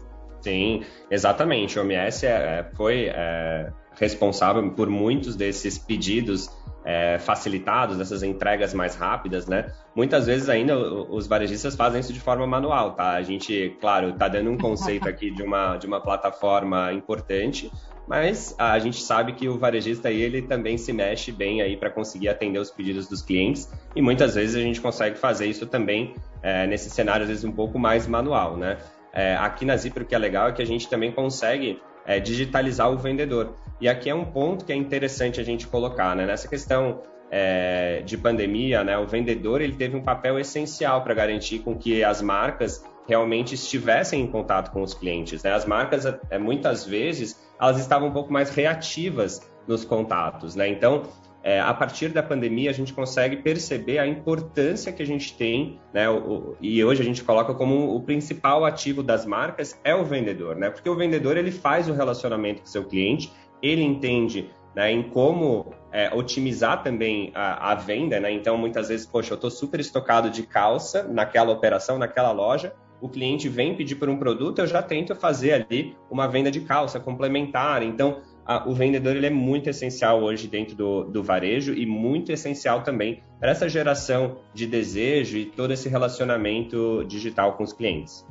Sim, 0.41 0.83
exatamente. 1.09 1.77
A 1.77 1.81
OMS 1.81 2.25
é, 2.25 2.29
é, 2.29 2.71
foi 2.75 3.07
é, 3.09 3.71
responsável 3.95 4.69
por 4.71 4.89
muitos 4.89 5.35
desses 5.35 5.77
pedidos 5.77 6.49
é, 6.85 7.17
facilitados, 7.17 7.97
dessas 7.97 8.21
entregas 8.21 8.73
mais 8.73 8.95
rápidas, 8.95 9.47
né? 9.47 9.71
Muitas 9.95 10.27
vezes 10.27 10.47
ainda 10.47 10.77
os 10.77 11.25
varejistas 11.25 11.75
fazem 11.75 11.99
isso 11.99 12.13
de 12.13 12.19
forma 12.19 12.45
manual, 12.45 12.91
tá? 12.91 13.13
A 13.13 13.23
gente, 13.23 13.75
claro, 13.81 14.13
tá 14.13 14.27
dando 14.27 14.51
um 14.51 14.57
conceito 14.57 15.09
aqui 15.09 15.31
de 15.31 15.41
uma, 15.41 15.77
de 15.77 15.87
uma 15.87 15.99
plataforma 15.99 16.93
importante, 16.93 17.71
mas 18.07 18.53
a 18.59 18.77
gente 18.77 19.01
sabe 19.01 19.33
que 19.33 19.49
o 19.49 19.57
varejista 19.57 20.11
ele 20.11 20.43
também 20.43 20.77
se 20.77 20.93
mexe 20.93 21.31
bem 21.31 21.63
aí 21.63 21.75
para 21.75 21.89
conseguir 21.89 22.29
atender 22.29 22.59
os 22.59 22.69
pedidos 22.69 23.07
dos 23.07 23.23
clientes 23.23 23.67
e 23.95 24.01
muitas 24.01 24.35
vezes 24.35 24.55
a 24.55 24.61
gente 24.61 24.79
consegue 24.79 25.17
fazer 25.17 25.47
isso 25.47 25.65
também 25.65 26.13
é, 26.43 26.67
nesse 26.67 26.91
cenário 26.91 27.23
às 27.23 27.29
vezes 27.29 27.43
um 27.43 27.51
pouco 27.51 27.79
mais 27.79 28.05
manual, 28.05 28.55
né? 28.55 28.77
É, 29.11 29.35
aqui 29.37 29.65
na 29.65 29.75
Zipper 29.75 30.03
o 30.03 30.05
que 30.05 30.13
é 30.13 30.17
legal 30.19 30.49
é 30.49 30.51
que 30.51 30.61
a 30.61 30.65
gente 30.65 30.87
também 30.87 31.11
consegue 31.11 31.81
é, 32.05 32.19
digitalizar 32.19 32.91
o 32.91 32.97
vendedor. 32.97 33.55
E 33.79 33.89
aqui 33.89 34.09
é 34.09 34.15
um 34.15 34.25
ponto 34.25 34.65
que 34.65 34.71
é 34.71 34.75
interessante 34.75 35.39
a 35.39 35.43
gente 35.43 35.67
colocar, 35.67 36.15
né? 36.15 36.25
Nessa 36.25 36.47
questão 36.47 37.01
é, 37.29 38.01
de 38.05 38.17
pandemia, 38.17 38.83
né, 38.83 38.97
o 38.97 39.05
vendedor 39.05 39.61
ele 39.61 39.73
teve 39.73 39.95
um 39.95 40.01
papel 40.01 40.39
essencial 40.39 41.03
para 41.03 41.13
garantir 41.13 41.59
com 41.59 41.75
que 41.75 42.03
as 42.03 42.21
marcas 42.21 42.85
realmente 43.07 43.55
estivessem 43.55 44.21
em 44.21 44.27
contato 44.27 44.71
com 44.71 44.81
os 44.81 44.93
clientes. 44.93 45.43
Né? 45.43 45.51
As 45.51 45.65
marcas, 45.65 46.05
é, 46.29 46.37
muitas 46.37 46.85
vezes, 46.85 47.39
elas 47.59 47.79
estavam 47.79 48.09
um 48.09 48.11
pouco 48.11 48.31
mais 48.31 48.49
reativas 48.49 49.41
nos 49.67 49.85
contatos. 49.85 50.55
Né? 50.55 50.67
Então, 50.69 51.03
é, 51.43 51.59
a 51.59 51.73
partir 51.75 52.09
da 52.09 52.23
pandemia, 52.23 52.71
a 52.71 52.73
gente 52.73 52.91
consegue 52.91 53.37
perceber 53.37 53.99
a 53.99 54.07
importância 54.07 54.91
que 54.91 55.03
a 55.03 55.05
gente 55.05 55.37
tem, 55.37 55.79
né? 55.93 56.09
O, 56.09 56.55
e 56.59 56.83
hoje 56.83 57.03
a 57.03 57.05
gente 57.05 57.23
coloca 57.23 57.53
como 57.53 57.95
o 57.95 58.01
principal 58.01 58.65
ativo 58.65 59.03
das 59.03 59.27
marcas 59.27 59.79
é 59.83 59.93
o 59.93 60.03
vendedor, 60.03 60.55
né? 60.55 60.71
Porque 60.71 60.89
o 60.89 60.95
vendedor 60.95 61.37
ele 61.37 61.51
faz 61.51 61.87
o 61.87 61.93
relacionamento 61.93 62.61
com 62.61 62.67
seu 62.67 62.83
cliente, 62.83 63.31
ele 63.67 63.83
entende 63.83 64.49
né, 64.75 64.91
em 64.91 65.03
como 65.03 65.73
é, 65.91 66.13
otimizar 66.13 66.83
também 66.83 67.31
a, 67.33 67.71
a, 67.71 67.75
venda, 67.75 68.19
né? 68.19 68.31
Então, 68.31 68.57
muitas 68.57 68.89
vezes, 68.89 69.05
poxa, 69.05 69.31
eu 69.31 69.35
estou 69.35 69.49
super 69.49 69.79
estocado 69.79 70.29
de 70.29 70.43
calça 70.43 71.03
naquela 71.03 71.53
operação, 71.53 71.97
naquela 71.97 72.31
loja, 72.31 72.73
o 72.99 73.07
cliente 73.07 73.47
vem 73.47 73.75
pedir 73.75 73.95
por 73.95 74.09
um 74.09 74.17
produto, 74.17 74.59
eu 74.59 74.67
já 74.67 74.81
tento 74.81 75.15
fazer 75.15 75.53
ali 75.53 75.95
uma 76.09 76.27
venda 76.27 76.51
de 76.51 76.61
calça 76.61 76.99
complementar. 76.99 77.83
Então, 77.83 78.21
a, 78.45 78.67
o 78.67 78.73
vendedor 78.73 79.15
ele 79.15 79.27
é 79.27 79.29
muito 79.29 79.69
essencial 79.69 80.21
hoje 80.21 80.47
dentro 80.47 80.75
do, 80.75 81.03
do 81.05 81.23
varejo 81.23 81.73
e 81.73 81.85
muito 81.85 82.31
essencial 82.31 82.83
também 82.83 83.21
para 83.39 83.51
essa 83.51 83.67
geração 83.69 84.37
de 84.53 84.65
desejo 84.65 85.37
e 85.37 85.45
todo 85.45 85.71
esse 85.71 85.87
relacionamento 85.89 87.03
digital 87.05 87.53
com 87.53 87.63
os 87.63 87.73
clientes. 87.73 88.25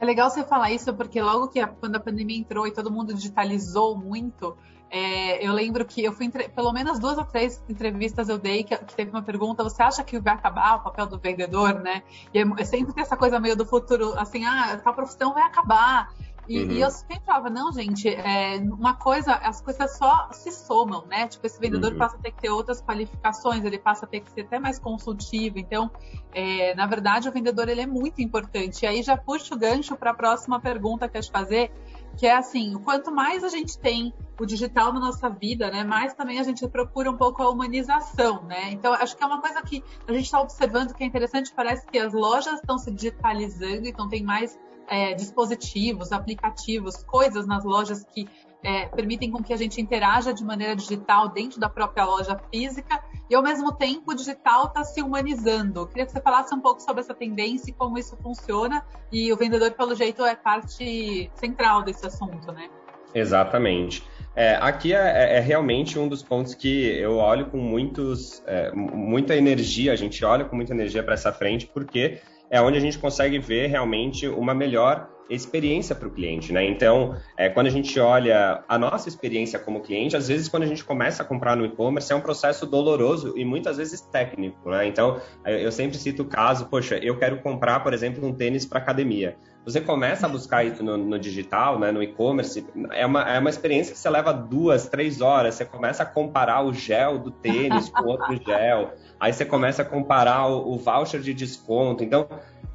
É 0.00 0.04
legal 0.04 0.30
você 0.30 0.44
falar 0.44 0.70
isso 0.70 0.94
porque 0.94 1.20
logo 1.20 1.48
que 1.48 1.58
a, 1.58 1.66
quando 1.66 1.96
a 1.96 2.00
pandemia 2.00 2.38
entrou 2.38 2.66
e 2.66 2.72
todo 2.72 2.90
mundo 2.90 3.12
digitalizou 3.12 3.96
muito, 3.96 4.56
é, 4.90 5.46
eu 5.46 5.52
lembro 5.52 5.84
que 5.84 6.02
eu 6.02 6.12
fui 6.12 6.26
entre, 6.26 6.48
pelo 6.48 6.72
menos 6.72 6.98
duas 6.98 7.18
ou 7.18 7.24
três 7.24 7.62
entrevistas 7.68 8.28
eu 8.28 8.38
dei 8.38 8.64
que, 8.64 8.76
que, 8.76 8.94
teve 8.94 9.10
uma 9.10 9.22
pergunta: 9.22 9.62
você 9.62 9.82
acha 9.82 10.02
que 10.02 10.18
vai 10.18 10.34
acabar 10.34 10.76
o 10.76 10.80
papel 10.80 11.06
do 11.06 11.18
vendedor, 11.18 11.74
né? 11.74 12.02
E 12.32 12.38
é, 12.38 12.44
é 12.58 12.64
sempre 12.64 12.94
tem 12.94 13.02
essa 13.02 13.16
coisa 13.16 13.38
meio 13.38 13.56
do 13.56 13.66
futuro, 13.66 14.14
assim, 14.18 14.44
ah, 14.44 14.80
tal 14.82 14.94
profissão 14.94 15.34
vai 15.34 15.42
acabar. 15.42 16.10
E, 16.48 16.64
uhum. 16.64 16.70
e, 16.70 16.80
eu 16.80 16.90
sempre 16.90 17.20
falava, 17.26 17.50
não, 17.50 17.70
gente, 17.70 18.08
é, 18.08 18.56
uma 18.56 18.94
coisa, 18.94 19.34
as 19.34 19.60
coisas 19.60 19.98
só 19.98 20.30
se 20.32 20.50
somam, 20.50 21.04
né? 21.06 21.28
Tipo, 21.28 21.46
esse 21.46 21.60
vendedor 21.60 21.92
uhum. 21.92 21.98
passa 21.98 22.16
a 22.16 22.18
ter 22.18 22.30
que 22.30 22.40
ter 22.40 22.48
outras 22.48 22.80
qualificações, 22.80 23.62
ele 23.66 23.78
passa 23.78 24.06
a 24.06 24.08
ter 24.08 24.20
que 24.20 24.30
ser 24.30 24.42
até 24.42 24.58
mais 24.58 24.78
consultivo. 24.78 25.58
Então, 25.58 25.90
é, 26.32 26.74
na 26.74 26.86
verdade, 26.86 27.28
o 27.28 27.32
vendedor 27.32 27.68
ele 27.68 27.82
é 27.82 27.86
muito 27.86 28.22
importante. 28.22 28.84
E 28.84 28.86
aí 28.86 29.02
já 29.02 29.14
puxo 29.14 29.54
o 29.54 29.58
gancho 29.58 29.94
para 29.94 30.12
a 30.12 30.14
próxima 30.14 30.58
pergunta 30.58 31.06
que 31.06 31.18
eu 31.18 31.22
te 31.22 31.30
fazer, 31.30 31.70
que 32.18 32.26
é 32.26 32.36
assim, 32.36 32.74
quanto 32.84 33.12
mais 33.12 33.44
a 33.44 33.48
gente 33.48 33.78
tem 33.78 34.12
o 34.40 34.44
digital 34.44 34.92
na 34.92 34.98
nossa 34.98 35.30
vida, 35.30 35.70
né, 35.70 35.84
mais 35.84 36.12
também 36.14 36.40
a 36.40 36.42
gente 36.42 36.66
procura 36.68 37.08
um 37.10 37.16
pouco 37.16 37.42
a 37.42 37.48
humanização, 37.48 38.42
né? 38.42 38.72
Então, 38.72 38.92
acho 38.92 39.16
que 39.16 39.22
é 39.22 39.26
uma 39.26 39.40
coisa 39.40 39.62
que 39.62 39.84
a 40.06 40.12
gente 40.12 40.24
está 40.24 40.40
observando 40.40 40.94
que 40.94 41.04
é 41.04 41.06
interessante, 41.06 41.52
parece 41.54 41.86
que 41.86 41.96
as 41.96 42.12
lojas 42.12 42.54
estão 42.54 42.76
se 42.76 42.90
digitalizando, 42.90 43.86
então 43.86 44.08
tem 44.08 44.24
mais 44.24 44.58
é, 44.88 45.14
dispositivos, 45.14 46.10
aplicativos, 46.10 47.04
coisas 47.04 47.46
nas 47.46 47.64
lojas 47.64 48.04
que 48.04 48.28
é, 48.64 48.86
permitem 48.86 49.30
com 49.30 49.42
que 49.42 49.52
a 49.52 49.56
gente 49.56 49.80
interaja 49.80 50.34
de 50.34 50.44
maneira 50.44 50.74
digital 50.74 51.28
dentro 51.28 51.60
da 51.60 51.68
própria 51.68 52.04
loja 52.04 52.40
física 52.50 53.00
e 53.30 53.34
ao 53.34 53.42
mesmo 53.42 53.72
tempo 53.72 54.12
o 54.12 54.14
digital 54.14 54.66
está 54.66 54.84
se 54.84 55.02
humanizando. 55.02 55.86
Queria 55.86 56.06
que 56.06 56.12
você 56.12 56.20
falasse 56.20 56.54
um 56.54 56.60
pouco 56.60 56.80
sobre 56.80 57.00
essa 57.00 57.14
tendência 57.14 57.70
e 57.70 57.72
como 57.72 57.98
isso 57.98 58.16
funciona 58.22 58.84
e 59.12 59.32
o 59.32 59.36
vendedor, 59.36 59.72
pelo 59.72 59.94
jeito, 59.94 60.24
é 60.24 60.34
parte 60.34 61.30
central 61.34 61.82
desse 61.82 62.06
assunto, 62.06 62.52
né? 62.52 62.68
Exatamente. 63.14 64.02
É, 64.34 64.56
aqui 64.60 64.94
é, 64.94 64.98
é, 64.98 65.36
é, 65.36 65.40
realmente 65.40 65.98
um 65.98 66.06
dos 66.06 66.22
pontos 66.22 66.54
que 66.54 66.86
eu 66.98 67.16
olho 67.16 67.46
com 67.46 67.58
muitos, 67.58 68.42
é, 68.46 68.70
muita 68.72 69.34
energia, 69.34 69.92
a 69.92 69.96
gente 69.96 70.24
olha 70.24 70.44
com 70.44 70.54
muita 70.54 70.72
energia 70.72 71.02
para 71.02 71.14
essa 71.14 71.32
frente, 71.32 71.66
porque 71.66 72.20
é 72.50 72.60
onde 72.60 72.78
a 72.78 72.80
gente 72.80 72.98
consegue 72.98 73.38
ver 73.38 73.66
realmente 73.66 74.28
uma 74.28 74.54
melhor 74.54 75.08
experiência 75.28 75.94
para 75.94 76.08
o 76.08 76.10
cliente, 76.10 76.52
né? 76.52 76.64
Então, 76.64 77.16
é, 77.36 77.48
quando 77.48 77.66
a 77.66 77.70
gente 77.70 77.98
olha 78.00 78.62
a 78.68 78.78
nossa 78.78 79.08
experiência 79.08 79.58
como 79.58 79.80
cliente, 79.80 80.16
às 80.16 80.28
vezes 80.28 80.48
quando 80.48 80.62
a 80.62 80.66
gente 80.66 80.84
começa 80.84 81.22
a 81.22 81.26
comprar 81.26 81.56
no 81.56 81.64
e-commerce 81.64 82.12
é 82.12 82.16
um 82.16 82.20
processo 82.20 82.66
doloroso 82.66 83.34
e 83.36 83.44
muitas 83.44 83.76
vezes 83.76 84.00
técnico, 84.00 84.70
né? 84.70 84.86
Então, 84.86 85.20
eu 85.44 85.70
sempre 85.72 85.98
cito 85.98 86.22
o 86.22 86.26
caso, 86.26 86.66
poxa, 86.66 86.96
eu 86.96 87.18
quero 87.18 87.40
comprar, 87.42 87.80
por 87.80 87.92
exemplo, 87.92 88.26
um 88.26 88.32
tênis 88.32 88.64
para 88.64 88.78
academia. 88.78 89.36
Você 89.68 89.82
começa 89.82 90.24
a 90.24 90.28
buscar 90.30 90.64
isso 90.64 90.82
no, 90.82 90.96
no 90.96 91.18
digital, 91.18 91.78
né, 91.78 91.92
no 91.92 92.02
e-commerce, 92.02 92.66
é 92.90 93.04
uma, 93.04 93.22
é 93.28 93.38
uma 93.38 93.50
experiência 93.50 93.92
que 93.92 93.98
você 93.98 94.08
leva 94.08 94.32
duas, 94.32 94.88
três 94.88 95.20
horas. 95.20 95.56
Você 95.56 95.64
começa 95.66 96.04
a 96.04 96.06
comparar 96.06 96.62
o 96.62 96.72
gel 96.72 97.18
do 97.18 97.30
tênis 97.30 97.90
com 97.90 98.04
outro 98.04 98.34
gel, 98.42 98.94
aí 99.20 99.30
você 99.30 99.44
começa 99.44 99.82
a 99.82 99.84
comparar 99.84 100.46
o, 100.46 100.72
o 100.72 100.78
voucher 100.78 101.20
de 101.20 101.34
desconto. 101.34 102.02
Então, 102.02 102.26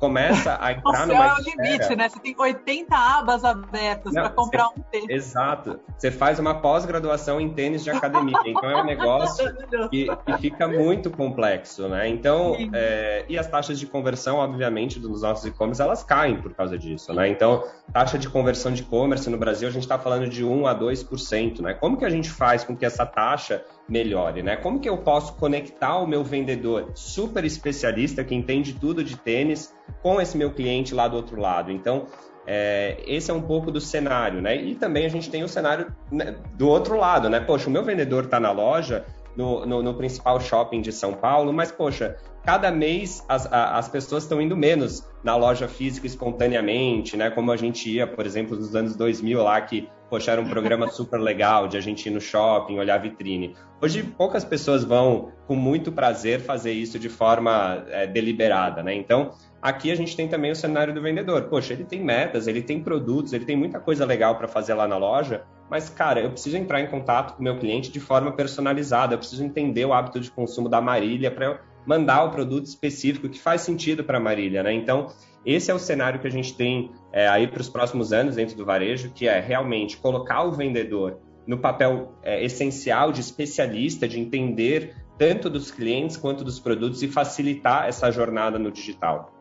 começa 0.03 0.57
a 0.60 0.74
entrar 0.74 1.07
no 1.07 1.13
numa 1.13 1.27
é 1.27 1.33
o 1.33 1.38
limite, 1.38 1.95
né? 1.95 2.10
Você 2.10 2.19
tem 2.19 2.36
80 2.38 2.93
abas 2.93 3.45
abertas 3.45 4.12
para 4.12 4.29
comprar 4.29 4.65
você, 4.65 4.79
um 4.79 4.83
tênis. 4.83 5.10
Exato. 5.10 5.79
Você 5.98 6.12
faz 6.12 6.39
uma 6.39 6.55
pós-graduação 6.55 7.39
em 7.39 7.50
tênis 7.53 7.83
de 7.83 7.89
academia. 7.89 8.33
Então 8.45 8.69
é 8.69 8.81
um 8.81 8.86
negócio 8.86 9.55
que, 9.89 10.07
que 10.25 10.38
fica 10.39 10.67
muito 10.67 11.10
complexo, 11.10 11.88
né? 11.88 12.10
Então, 12.10 12.55
é, 12.74 13.25
e 13.29 13.38
as 13.38 13.48
taxas 13.48 13.79
de 13.79 13.86
conversão, 13.86 14.38
obviamente, 14.38 15.00
dos 15.00 15.22
nossos 15.22 15.45
e-commerce, 15.45 15.81
elas 15.81 16.03
caem 16.03 16.41
por 16.41 16.53
causa 16.53 16.77
disso, 16.77 17.13
né? 17.13 17.29
Então, 17.29 17.63
taxa 17.91 18.17
de 18.17 18.29
conversão 18.29 18.74
de 18.74 18.81
e-commerce 18.81 19.29
no 19.29 19.38
Brasil, 19.38 19.67
a 19.67 19.72
gente 19.72 19.83
está 19.83 19.98
falando 19.98 20.27
de 20.27 20.43
1 20.43 20.67
a 20.67 20.77
2%, 20.77 21.62
né? 21.62 21.74
Como 21.74 21.98
que 21.98 22.05
a 22.05 22.10
gente 22.10 22.29
faz 22.29 22.63
com 22.63 22.75
que 22.75 22.86
essa 22.86 23.05
taxa 23.05 23.63
melhore, 23.88 24.42
né? 24.42 24.56
Como 24.56 24.80
que 24.80 24.88
eu 24.88 24.98
posso 24.98 25.34
conectar 25.36 25.98
o 25.98 26.08
meu 26.08 26.24
vendedor 26.24 26.92
super 26.96 27.44
especialista 27.44 28.24
que 28.24 28.34
entende 28.34 28.74
tudo 28.74 29.04
de 29.04 29.18
tênis 29.18 29.75
com 30.02 30.22
esse 30.22 30.38
meu 30.38 30.52
cliente 30.52 30.94
lá 30.94 31.08
do 31.08 31.16
outro 31.18 31.40
lado? 31.40 31.72
Então, 31.72 32.08
é, 32.46 32.98
esse 33.06 33.32
é 33.32 33.34
um 33.34 33.42
pouco 33.42 33.72
do 33.72 33.80
cenário, 33.80 34.42
né? 34.42 34.56
E 34.56 34.75
também 34.75 35.06
a 35.06 35.10
gente 35.10 35.30
tem 35.30 35.44
o 35.44 35.48
cenário 35.48 35.88
né, 36.12 36.36
do 36.56 36.68
outro 36.68 36.98
lado, 36.98 37.30
né? 37.30 37.40
Poxa, 37.40 37.68
o 37.68 37.72
meu 37.72 37.84
vendedor 37.84 38.25
está 38.25 38.40
na 38.40 38.52
loja, 38.52 39.06
no, 39.36 39.66
no, 39.66 39.82
no, 39.82 39.94
principal 39.96 40.40
shopping 40.40 40.82
de 40.82 40.92
São 40.92 41.13
Paulo, 41.13 41.52
mas, 41.52 41.72
poxa, 41.72 42.18
cada 42.44 42.70
mês 42.72 43.24
as, 43.28 43.52
as 43.52 43.88
pessoas 43.88 44.24
estão 44.24 44.42
indo 44.42 44.56
menos 44.56 45.08
na 45.24 45.36
loja 45.36 45.68
física 45.68 46.06
espontaneamente, 46.06 47.18
né? 47.18 47.30
Como 47.30 47.52
a 47.52 47.58
gente 47.58 47.90
ia, 47.90 48.06
por 48.06 48.25
exemplo, 48.25 48.56
nos 48.56 48.75
anos 48.75 48.96
2000 48.96 49.42
lá, 49.42 49.60
que, 49.62 49.90
poxa, 50.13 50.29
era 50.29 50.39
um 50.39 50.48
programa 50.48 50.88
super 50.89 51.20
legal 51.20 51.67
de 51.67 51.75
a 51.75 51.82
gente 51.82 52.05
ir 52.05 52.12
no 52.12 52.22
shopping, 52.22 52.77
olhar 52.77 53.00
vitrine. 53.00 53.55
Hoje, 53.82 54.03
poucas 54.03 54.46
pessoas 54.46 54.84
vão 54.84 55.32
com 55.48 55.55
muito 55.55 55.91
prazer 55.91 56.39
fazer 56.39 56.72
isso 56.72 57.00
de 57.00 57.10
forma 57.10 57.84
é, 57.89 58.05
deliberada, 58.05 58.84
né? 58.84 58.93
Então, 58.93 59.32
aqui 59.60 59.91
a 59.91 59.96
gente 59.96 60.15
tem 60.15 60.27
também 60.27 60.51
o 60.51 60.55
cenário 60.55 60.93
do 60.93 61.01
vendedor. 61.01 61.46
Poxa, 61.50 61.74
ele 61.74 61.84
tem 61.84 62.03
metas, 62.03 62.46
ele 62.46 62.62
tem 62.62 62.79
produtos, 62.79 63.34
ele 63.34 63.43
tem 63.43 63.58
muita 63.58 63.79
coisa 63.79 64.05
legal 64.05 64.36
para 64.38 64.48
fazer 64.48 64.75
lá 64.75 64.88
na 64.88 64.98
loja, 64.98 65.46
mas, 65.67 65.89
cara, 65.89 66.22
eu 66.22 66.29
preciso 66.29 66.58
entrar 66.58 66.79
em 66.79 66.86
contato 66.86 67.34
com 67.34 67.39
o 67.39 67.43
meu 67.43 67.58
cliente 67.58 67.91
de 67.91 68.00
forma 68.00 68.32
personalizada, 68.34 69.15
eu 69.15 69.17
preciso 69.17 69.43
entender 69.43 69.84
o 69.84 69.93
hábito 69.93 70.20
de 70.20 70.29
consumo 70.29 70.70
da 70.70 70.79
Marília 70.79 71.32
para 71.32 71.46
eu 71.48 71.58
mandar 71.88 72.24
o 72.24 72.29
produto 72.29 72.67
específico 72.67 73.27
que 73.27 73.39
faz 73.39 73.62
sentido 73.62 74.03
para 74.03 74.20
a 74.20 74.22
Marília, 74.22 74.62
né? 74.62 74.74
Então, 74.74 75.08
esse 75.46 75.70
é 75.70 75.74
o 75.74 75.80
cenário 75.80 76.20
que 76.20 76.28
a 76.28 76.32
gente 76.32 76.56
tem 76.56 76.92
é, 77.12 77.28
aí 77.28 77.48
para 77.48 77.62
os 77.62 77.70
próximos 77.70 78.14
anos 78.14 78.36
dentro 78.36 78.56
do 78.56 78.66
varejo, 78.66 79.12
que 79.12 79.28
é 79.28 79.40
realmente 79.40 79.98
colocar 79.98 80.44
o 80.44 80.52
vendedor 80.52 81.20
no 81.46 81.58
papel 81.58 82.14
é, 82.22 82.44
essencial 82.44 83.12
de 83.12 83.20
especialista, 83.20 84.08
de 84.08 84.20
entender 84.20 84.96
tanto 85.18 85.50
dos 85.50 85.70
clientes 85.72 86.18
quanto 86.18 86.44
dos 86.44 86.60
produtos 86.60 87.04
e 87.04 87.08
facilitar 87.08 87.88
essa 87.88 88.12
jornada 88.12 88.58
no 88.58 88.72
digital. 88.72 89.32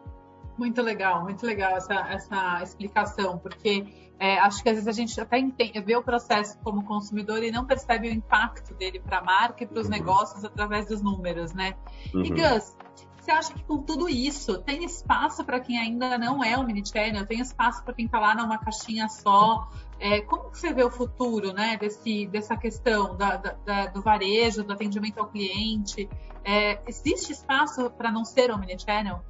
Muito 0.59 0.83
legal, 0.83 1.23
muito 1.23 1.47
legal 1.47 1.77
essa, 1.77 1.95
essa 2.11 2.61
explicação, 2.63 3.39
porque 3.39 3.87
é, 4.19 4.39
acho 4.39 4.63
que 4.63 4.69
às 4.69 4.75
vezes 4.77 4.89
a 4.89 4.93
gente 4.93 5.19
até 5.21 5.39
entende, 5.39 5.81
vê 5.81 5.97
o 5.97 6.03
processo 6.03 6.59
como 6.61 6.85
consumidor 6.85 7.43
e 7.43 7.51
não 7.51 7.65
percebe 7.65 8.09
o 8.09 8.13
impacto 8.13 8.75
dele 8.75 9.01
para 9.01 9.19
a 9.19 9.23
marca 9.23 9.65
e 9.65 9.67
para 9.67 9.81
os 9.81 9.87
uhum. 9.87 9.93
negócios 9.93 10.45
através 10.45 10.87
dos 10.87 11.03
números, 11.03 11.53
né? 11.53 11.75
Uhum. 12.15 12.23
E 12.23 12.31
Gus, 12.31 12.77
você 13.23 13.31
acha 13.31 13.55
que 13.55 13.63
com 13.63 13.79
tudo 13.79 14.09
isso 14.09 14.59
tem 14.59 14.85
espaço 14.85 15.45
para 15.45 15.61
quem 15.61 15.79
ainda 15.79 16.19
não 16.19 16.43
é 16.43 16.59
um 16.59 16.65
mini 16.65 16.85
channel? 16.85 17.25
Tem 17.25 17.39
espaço 17.39 17.85
para 17.85 17.95
quem 17.95 18.07
está 18.07 18.19
lá 18.19 18.35
numa 18.35 18.59
caixinha 18.59 19.09
só? 19.09 19.69
É, 20.01 20.23
como 20.23 20.51
que 20.51 20.59
você 20.59 20.75
vê 20.75 20.83
o 20.83 20.91
futuro, 20.91 21.53
né, 21.53 21.77
desse, 21.77 22.27
dessa 22.27 22.57
questão 22.57 23.17
da, 23.17 23.37
da, 23.37 23.87
do 23.87 24.03
varejo, 24.03 24.65
do 24.65 24.73
atendimento 24.73 25.21
ao 25.21 25.29
cliente? 25.29 26.09
É, 26.45 26.81
existe 26.89 27.33
espaço 27.33 27.89
para 27.91 28.11
não 28.11 28.25
ser 28.25 28.51
um 28.51 28.59
mini 28.59 28.77
channel? 28.77 29.23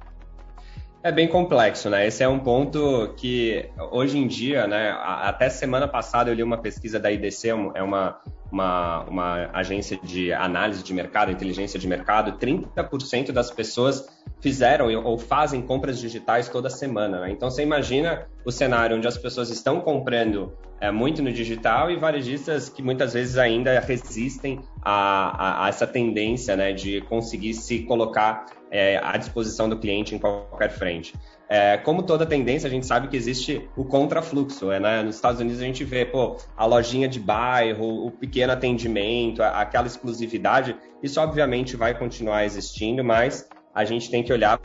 É 1.03 1.11
bem 1.11 1.27
complexo, 1.27 1.87
né? 1.87 2.07
Esse 2.07 2.23
é 2.23 2.27
um 2.27 2.39
ponto 2.39 3.13
que 3.15 3.69
hoje 3.91 4.17
em 4.17 4.25
dia, 4.25 4.65
né? 4.65 4.89
Até 5.01 5.49
semana 5.49 5.87
passada 5.87 6.31
eu 6.31 6.33
li 6.33 6.41
uma 6.41 6.57
pesquisa 6.57 6.99
da 6.99 7.11
IDC, 7.11 7.49
é 7.49 7.83
uma, 7.83 8.19
uma, 8.53 9.03
uma 9.05 9.49
agência 9.51 9.99
de 10.03 10.31
análise 10.31 10.83
de 10.83 10.93
mercado, 10.93 11.31
inteligência 11.31 11.79
de 11.79 11.87
mercado. 11.87 12.37
30% 12.37 13.31
das 13.31 13.49
pessoas 13.49 14.07
fizeram 14.39 14.93
ou 15.03 15.17
fazem 15.17 15.59
compras 15.63 15.99
digitais 15.99 16.47
toda 16.49 16.69
semana. 16.69 17.21
Né? 17.21 17.31
Então 17.31 17.49
você 17.49 17.63
imagina 17.63 18.27
o 18.45 18.51
cenário 18.51 18.95
onde 18.95 19.07
as 19.07 19.17
pessoas 19.17 19.49
estão 19.49 19.81
comprando 19.81 20.53
é, 20.79 20.91
muito 20.91 21.23
no 21.23 21.33
digital 21.33 21.89
e 21.89 21.95
varejistas 21.95 22.69
que 22.69 22.83
muitas 22.83 23.13
vezes 23.13 23.37
ainda 23.37 23.79
resistem 23.79 24.61
a, 24.83 25.63
a, 25.63 25.65
a 25.65 25.69
essa 25.69 25.87
tendência 25.87 26.55
né, 26.55 26.73
de 26.73 27.01
conseguir 27.01 27.55
se 27.55 27.79
colocar 27.79 28.45
é, 28.69 28.99
à 29.03 29.17
disposição 29.17 29.67
do 29.67 29.79
cliente 29.79 30.13
em 30.13 30.19
qualquer 30.19 30.69
frente. 30.69 31.13
É, 31.55 31.77
como 31.77 32.01
toda 32.01 32.25
tendência, 32.25 32.65
a 32.65 32.69
gente 32.69 32.83
sabe 32.83 33.07
que 33.07 33.15
existe 33.15 33.69
o 33.77 33.85
contrafluxo. 33.85 34.71
É, 34.71 34.79
né? 34.79 35.03
Nos 35.03 35.17
Estados 35.17 35.39
Unidos 35.39 35.61
a 35.61 35.63
gente 35.63 35.83
vê 35.83 36.03
pô, 36.03 36.35
a 36.57 36.65
lojinha 36.65 37.07
de 37.07 37.19
bairro, 37.19 38.07
o 38.07 38.09
pequeno 38.09 38.53
atendimento, 38.53 39.43
aquela 39.43 39.85
exclusividade. 39.85 40.75
Isso 41.03 41.21
obviamente 41.21 41.75
vai 41.75 41.95
continuar 41.95 42.43
existindo, 42.43 43.03
mas 43.03 43.47
a 43.71 43.85
gente 43.85 44.09
tem 44.09 44.23
que 44.23 44.33
olhar 44.33 44.59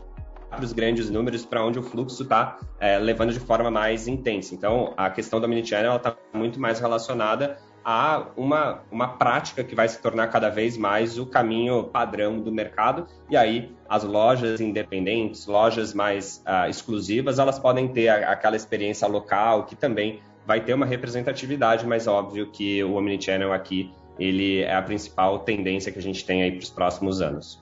para 0.48 0.64
os 0.64 0.72
grandes 0.72 1.10
números, 1.10 1.44
para 1.44 1.62
onde 1.62 1.78
o 1.78 1.82
fluxo 1.82 2.22
está 2.22 2.58
é, 2.80 2.98
levando 2.98 3.34
de 3.34 3.40
forma 3.40 3.70
mais 3.70 4.08
intensa. 4.08 4.54
Então, 4.54 4.94
a 4.96 5.10
questão 5.10 5.38
da 5.38 5.46
mini 5.46 5.66
channel 5.66 5.94
está 5.96 6.16
muito 6.32 6.58
mais 6.58 6.80
relacionada 6.80 7.58
a 7.90 8.26
uma, 8.36 8.82
uma 8.90 9.08
prática 9.08 9.64
que 9.64 9.74
vai 9.74 9.88
se 9.88 9.98
tornar 10.02 10.26
cada 10.26 10.50
vez 10.50 10.76
mais 10.76 11.18
o 11.18 11.24
caminho 11.24 11.84
padrão 11.84 12.38
do 12.38 12.52
mercado. 12.52 13.06
E 13.30 13.36
aí, 13.36 13.74
as 13.88 14.04
lojas 14.04 14.60
independentes, 14.60 15.46
lojas 15.46 15.94
mais 15.94 16.44
uh, 16.46 16.68
exclusivas, 16.68 17.38
elas 17.38 17.58
podem 17.58 17.88
ter 17.88 18.08
a, 18.10 18.30
aquela 18.30 18.56
experiência 18.56 19.08
local, 19.08 19.64
que 19.64 19.74
também 19.74 20.20
vai 20.46 20.60
ter 20.60 20.74
uma 20.74 20.84
representatividade, 20.84 21.86
mas 21.86 22.06
óbvio 22.06 22.50
que 22.50 22.84
o 22.84 22.92
Omnichannel 22.92 23.54
aqui 23.54 23.90
ele 24.18 24.60
é 24.60 24.74
a 24.74 24.82
principal 24.82 25.38
tendência 25.38 25.90
que 25.90 25.98
a 25.98 26.02
gente 26.02 26.26
tem 26.26 26.42
aí 26.42 26.52
para 26.52 26.64
os 26.64 26.70
próximos 26.70 27.22
anos. 27.22 27.58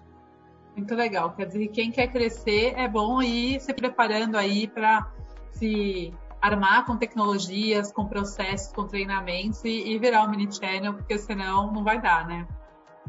Muito 0.77 0.93
legal. 0.97 1.35
Quer 1.37 1.47
dizer, 1.47 1.69
quem 1.69 1.93
quer 1.93 2.09
crescer 2.09 2.75
é 2.77 2.89
bom 2.89 3.23
ir 3.23 3.61
se 3.61 3.73
preparando 3.73 4.37
aí 4.37 4.67
para 4.67 5.09
se 5.53 6.12
armar 6.47 6.85
com 6.85 6.97
tecnologias, 6.97 7.93
com 7.93 8.07
processos, 8.07 8.73
com 8.73 8.85
treinamentos 8.85 9.65
e, 9.65 9.93
e 9.93 9.99
virar 9.99 10.25
um 10.25 10.31
mini 10.31 10.49
channel, 10.53 10.95
porque 10.95 11.19
senão 11.19 11.73
não 11.73 11.83
vai 11.83 12.01
dar, 12.01 12.27
né? 12.27 12.47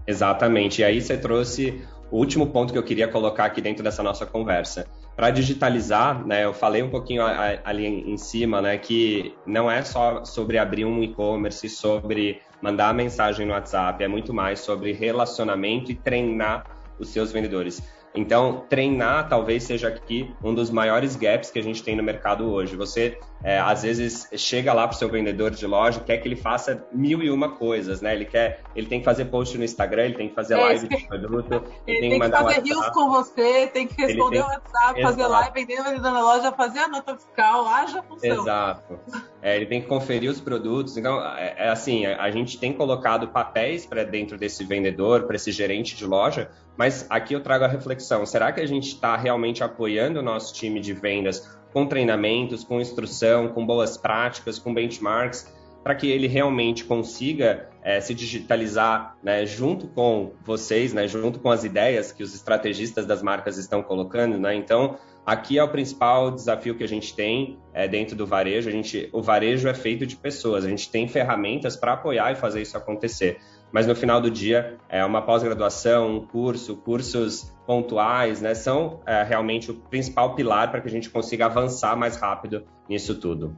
Exatamente. 0.05 0.81
E 0.81 0.85
aí 0.85 1.01
você 1.01 1.17
trouxe 1.17 1.85
o 2.09 2.17
último 2.17 2.47
ponto 2.47 2.71
que 2.71 2.79
eu 2.79 2.83
queria 2.83 3.07
colocar 3.07 3.45
aqui 3.45 3.61
dentro 3.61 3.83
dessa 3.83 4.01
nossa 4.01 4.25
conversa. 4.25 4.87
Para 5.15 5.29
digitalizar, 5.31 6.25
né, 6.25 6.45
eu 6.45 6.53
falei 6.53 6.83
um 6.83 6.89
pouquinho 6.89 7.23
ali 7.65 7.85
em 7.85 8.17
cima, 8.17 8.61
né, 8.61 8.77
que 8.77 9.35
não 9.45 9.69
é 9.69 9.81
só 9.81 10.23
sobre 10.23 10.57
abrir 10.57 10.85
um 10.85 11.03
e-commerce, 11.03 11.67
sobre 11.69 12.41
mandar 12.61 12.93
mensagem 12.93 13.45
no 13.45 13.53
WhatsApp, 13.53 14.03
é 14.03 14.07
muito 14.07 14.33
mais 14.33 14.59
sobre 14.59 14.93
relacionamento 14.93 15.91
e 15.91 15.95
treinar 15.95 16.65
os 16.99 17.09
seus 17.09 17.31
vendedores. 17.31 17.81
Então, 18.17 18.65
treinar 18.67 19.29
talvez 19.29 19.63
seja 19.63 19.89
aqui 19.89 20.33
um 20.43 20.51
dos 20.51 20.71
maiores 20.71 21.15
gaps 21.15 21.51
que 21.51 21.59
a 21.59 21.61
gente 21.61 21.83
tem 21.83 21.95
no 21.95 22.01
mercado 22.01 22.51
hoje. 22.51 22.75
Você, 22.75 23.19
é, 23.43 23.59
às 23.59 23.83
vezes, 23.83 24.27
chega 24.35 24.73
lá 24.73 24.87
para 24.87 24.95
o 24.95 24.97
seu 24.97 25.07
vendedor 25.07 25.51
de 25.51 25.67
loja, 25.67 25.99
quer 25.99 26.17
que 26.17 26.27
ele 26.27 26.35
faça 26.35 26.83
mil 26.91 27.21
e 27.21 27.29
uma 27.29 27.49
coisas, 27.49 28.01
né? 28.01 28.15
Ele 28.15 28.25
quer, 28.25 28.63
ele 28.75 28.87
tem 28.87 28.99
que 28.99 29.05
fazer 29.05 29.25
post 29.25 29.55
no 29.55 29.63
Instagram, 29.63 30.05
ele 30.05 30.15
tem 30.15 30.29
que 30.29 30.33
fazer 30.33 30.55
é, 30.55 30.57
live 30.57 30.87
de 30.87 31.07
produto, 31.07 31.53
ele, 31.85 31.97
ele 31.97 31.99
tem, 31.99 32.09
tem, 32.09 32.19
que, 32.19 32.37
fazer 32.37 32.61
rios 32.63 32.89
com 32.89 33.09
você, 33.11 33.67
tem 33.67 33.87
que 33.87 34.01
responder 34.01 34.39
o 34.39 34.45
WhatsApp, 34.45 35.01
fazer 35.01 35.21
Exato. 35.21 35.31
live, 35.31 35.53
vender 35.53 35.83
vendedor 35.83 36.11
na 36.11 36.21
loja, 36.21 36.51
fazer 36.53 36.79
a 36.79 36.87
nota 36.87 37.15
fiscal, 37.15 37.67
haja 37.67 38.01
função. 38.01 38.41
Exato. 38.41 38.99
É, 39.43 39.55
ele 39.55 39.67
tem 39.67 39.79
que 39.79 39.87
conferir 39.87 40.31
os 40.31 40.41
produtos. 40.41 40.97
Então, 40.97 41.23
é, 41.35 41.55
é 41.55 41.69
assim, 41.69 42.07
a, 42.07 42.23
a 42.23 42.31
gente 42.31 42.57
tem 42.59 42.73
colocado 42.73 43.27
papéis 43.27 43.85
para 43.85 44.03
dentro 44.03 44.39
desse 44.39 44.63
vendedor, 44.63 45.27
para 45.27 45.35
esse 45.35 45.51
gerente 45.51 45.95
de 45.95 46.05
loja, 46.05 46.49
mas 46.77 47.07
aqui 47.09 47.33
eu 47.33 47.41
trago 47.41 47.65
a 47.65 47.67
reflexão: 47.67 48.06
será 48.25 48.51
que 48.51 48.61
a 48.61 48.65
gente 48.65 48.87
está 48.87 49.15
realmente 49.15 49.63
apoiando 49.63 50.19
o 50.19 50.23
nosso 50.23 50.53
time 50.53 50.79
de 50.79 50.93
vendas 50.93 51.57
com 51.73 51.85
treinamentos, 51.85 52.63
com 52.63 52.81
instrução, 52.81 53.49
com 53.49 53.65
boas 53.65 53.97
práticas, 53.97 54.57
com 54.57 54.73
benchmarks, 54.73 55.53
para 55.83 55.95
que 55.95 56.09
ele 56.09 56.27
realmente 56.27 56.83
consiga 56.83 57.69
é, 57.81 58.01
se 58.01 58.13
digitalizar 58.13 59.15
né, 59.23 59.45
junto 59.45 59.87
com 59.87 60.33
vocês, 60.43 60.93
né, 60.93 61.07
junto 61.07 61.39
com 61.39 61.49
as 61.49 61.63
ideias 61.63 62.11
que 62.11 62.21
os 62.23 62.35
estrategistas 62.35 63.05
das 63.05 63.21
marcas 63.21 63.57
estão 63.57 63.81
colocando? 63.81 64.37
Né? 64.37 64.55
Então, 64.55 64.97
aqui 65.25 65.57
é 65.57 65.63
o 65.63 65.69
principal 65.69 66.31
desafio 66.31 66.75
que 66.75 66.83
a 66.83 66.87
gente 66.87 67.15
tem 67.15 67.57
é, 67.73 67.87
dentro 67.87 68.15
do 68.15 68.25
varejo. 68.25 68.67
A 68.67 68.71
gente, 68.71 69.07
o 69.13 69.21
varejo 69.21 69.69
é 69.69 69.73
feito 69.73 70.05
de 70.05 70.17
pessoas, 70.17 70.65
a 70.65 70.69
gente 70.69 70.91
tem 70.91 71.07
ferramentas 71.07 71.77
para 71.77 71.93
apoiar 71.93 72.33
e 72.33 72.35
fazer 72.35 72.61
isso 72.61 72.75
acontecer. 72.75 73.39
Mas 73.71 73.85
no 73.85 73.95
final 73.95 74.21
do 74.21 74.31
dia, 74.31 74.77
é 74.87 75.03
uma 75.03 75.21
pós-graduação, 75.21 76.17
um 76.17 76.25
curso, 76.25 76.77
cursos 76.77 77.53
pontuais, 77.65 78.41
né, 78.41 78.55
são 78.55 79.01
é, 79.05 79.23
realmente 79.23 79.69
o 79.71 79.75
principal 79.75 80.35
pilar 80.35 80.71
para 80.71 80.79
que 80.79 80.87
a 80.87 80.91
gente 80.91 81.09
consiga 81.09 81.47
avançar 81.47 81.97
mais 81.97 82.15
rápido 82.15 82.63
nisso 82.87 83.19
tudo. 83.19 83.57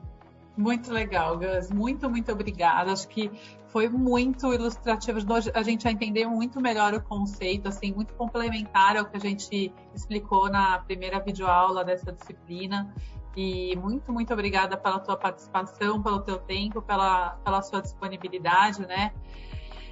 Muito 0.58 0.91
legal, 0.91 1.38
Gus. 1.38 1.72
Muito, 1.72 2.10
muito 2.10 2.30
obrigada. 2.34 2.91
Acho 2.91 3.08
que 3.08 3.32
foi 3.67 3.88
muito 3.88 4.54
ilustrativo, 4.54 5.19
a 5.54 5.63
gente 5.63 5.88
a 5.88 5.91
entender 5.91 6.26
muito 6.26 6.60
melhor 6.60 6.93
o 6.93 7.02
conceito, 7.02 7.69
assim, 7.69 7.93
muito 7.93 8.13
complementar 8.15 8.98
ao 8.98 9.06
que 9.06 9.15
a 9.15 9.19
gente 9.22 9.74
explicou 9.95 10.50
na 10.50 10.80
primeira 10.80 11.17
videoaula 11.19 11.86
dessa 11.86 12.12
disciplina. 12.12 12.93
E 13.38 13.74
muito, 13.78 14.12
muito 14.12 14.34
obrigada 14.34 14.76
pela 14.76 15.00
tua 15.00 15.15
participação, 15.15 16.02
pelo 16.02 16.19
teu 16.19 16.39
tempo, 16.39 16.82
pela, 16.82 17.38
pela 17.41 17.62
sua 17.62 17.80
disponibilidade, 17.80 18.82
né? 18.82 19.13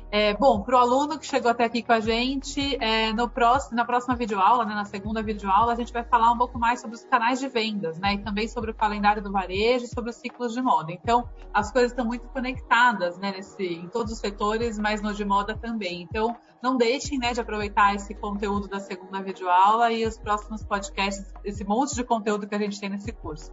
É, 0.10 0.34
bom, 0.36 0.62
para 0.62 0.78
o 0.78 0.80
aluno 0.80 1.20
que 1.20 1.26
chegou 1.26 1.52
até 1.52 1.66
aqui 1.66 1.84
com 1.84 1.92
a 1.92 2.00
gente, 2.00 2.78
é, 2.82 3.12
no 3.12 3.30
próximo, 3.30 3.76
na 3.76 3.84
próxima 3.84 4.16
videoaula, 4.16 4.64
né, 4.64 4.74
na 4.74 4.86
segunda 4.86 5.22
videoaula, 5.22 5.74
a 5.74 5.76
gente 5.76 5.92
vai 5.92 6.04
falar 6.04 6.32
um 6.32 6.38
pouco 6.38 6.58
mais 6.58 6.80
sobre 6.80 6.96
os 6.96 7.04
canais 7.04 7.40
de 7.42 7.50
vendas, 7.50 8.00
né, 8.00 8.14
e 8.14 8.18
também 8.20 8.48
sobre 8.48 8.72
o 8.72 8.74
calendário 8.74 9.22
do 9.22 9.30
varejo 9.30 9.86
sobre 9.88 10.10
os 10.10 10.16
ciclos 10.16 10.54
de 10.54 10.62
moda. 10.62 10.94
Então, 10.94 11.28
as 11.54 11.74
coisas 11.74 11.92
estão 11.92 12.06
muito 12.06 12.26
conectadas, 12.30 13.18
né, 13.18 13.34
nesse, 13.34 13.66
em 13.66 13.90
todos 13.90 14.14
os 14.14 14.20
setores, 14.20 14.80
mas 14.80 15.02
no 15.02 15.14
de 15.14 15.26
moda 15.26 15.58
também. 15.58 16.04
Então, 16.04 16.38
não 16.64 16.78
deixem, 16.78 17.20
né, 17.20 17.34
de 17.34 17.42
aproveitar 17.42 17.94
esse 17.94 18.14
conteúdo 18.16 18.70
da 18.70 18.80
segunda 18.80 19.22
videoaula 19.22 19.92
e 19.92 20.06
os 20.06 20.18
próximos 20.18 20.64
podcasts, 20.64 21.34
esse 21.44 21.66
monte 21.66 21.94
de 21.94 22.04
conteúdo 22.06 22.48
que 22.48 22.56
a 22.56 22.60
gente 22.60 22.80
tem 22.80 22.90
nesse 22.90 23.12
curso. 23.12 23.52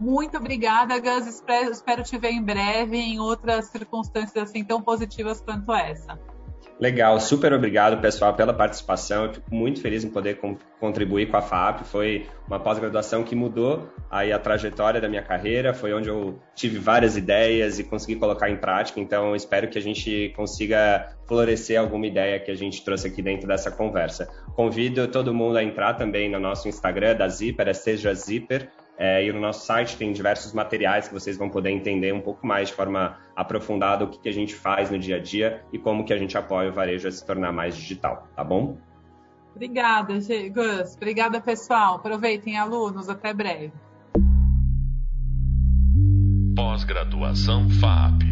Muito 0.00 0.38
obrigada, 0.38 0.98
Gus. 0.98 1.26
Espero, 1.26 1.70
espero 1.70 2.02
te 2.02 2.16
ver 2.16 2.30
em 2.30 2.42
breve 2.42 2.96
em 2.96 3.20
outras 3.20 3.66
circunstâncias 3.66 4.48
assim 4.48 4.64
tão 4.64 4.80
positivas 4.80 5.42
quanto 5.42 5.72
essa. 5.74 6.18
Legal, 6.80 7.20
super 7.20 7.52
obrigado, 7.52 8.00
pessoal, 8.00 8.32
pela 8.32 8.54
participação. 8.54 9.26
Eu 9.26 9.34
fico 9.34 9.54
muito 9.54 9.82
feliz 9.82 10.02
em 10.02 10.08
poder 10.08 10.40
contribuir 10.80 11.30
com 11.30 11.36
a 11.36 11.42
FAP. 11.42 11.84
Foi 11.84 12.26
uma 12.48 12.58
pós-graduação 12.58 13.22
que 13.22 13.36
mudou 13.36 13.86
aí 14.10 14.32
a 14.32 14.38
trajetória 14.38 14.98
da 14.98 15.06
minha 15.06 15.22
carreira, 15.22 15.74
foi 15.74 15.92
onde 15.92 16.08
eu 16.08 16.40
tive 16.54 16.78
várias 16.78 17.18
ideias 17.18 17.78
e 17.78 17.84
consegui 17.84 18.16
colocar 18.16 18.48
em 18.48 18.56
prática. 18.56 18.98
Então, 18.98 19.36
espero 19.36 19.68
que 19.68 19.76
a 19.76 19.82
gente 19.82 20.32
consiga 20.34 21.14
florescer 21.28 21.78
alguma 21.78 22.06
ideia 22.06 22.40
que 22.40 22.50
a 22.50 22.56
gente 22.56 22.82
trouxe 22.82 23.08
aqui 23.08 23.20
dentro 23.20 23.46
dessa 23.46 23.70
conversa. 23.70 24.26
Convido 24.56 25.06
todo 25.06 25.34
mundo 25.34 25.58
a 25.58 25.62
entrar 25.62 25.92
também 25.94 26.30
no 26.30 26.40
nosso 26.40 26.66
Instagram 26.66 27.14
da 27.14 27.28
Zipper, 27.28 27.68
é 27.68 27.74
Seja 27.74 28.14
Zipper. 28.14 28.70
É, 29.02 29.24
e 29.24 29.32
no 29.32 29.40
nosso 29.40 29.64
site 29.64 29.96
tem 29.96 30.12
diversos 30.12 30.52
materiais 30.52 31.08
que 31.08 31.14
vocês 31.14 31.38
vão 31.38 31.48
poder 31.48 31.70
entender 31.70 32.12
um 32.12 32.20
pouco 32.20 32.46
mais 32.46 32.68
de 32.68 32.74
forma 32.74 33.16
aprofundada 33.34 34.04
o 34.04 34.08
que, 34.08 34.18
que 34.18 34.28
a 34.28 34.32
gente 34.32 34.54
faz 34.54 34.90
no 34.90 34.98
dia 34.98 35.16
a 35.16 35.18
dia 35.18 35.64
e 35.72 35.78
como 35.78 36.04
que 36.04 36.12
a 36.12 36.18
gente 36.18 36.36
apoia 36.36 36.68
o 36.68 36.72
varejo 36.74 37.08
a 37.08 37.10
se 37.10 37.24
tornar 37.24 37.50
mais 37.50 37.74
digital, 37.74 38.28
tá 38.36 38.44
bom? 38.44 38.76
Obrigada, 39.56 40.12
Gus. 40.14 40.96
Obrigada, 40.96 41.40
pessoal. 41.40 41.94
Aproveitem, 41.94 42.58
alunos. 42.58 43.08
Até 43.08 43.32
breve. 43.32 43.72
Pós-graduação 46.54 47.70
FAP 47.70 48.22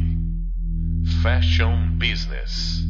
Fashion 1.23 1.97
Business. 1.97 2.88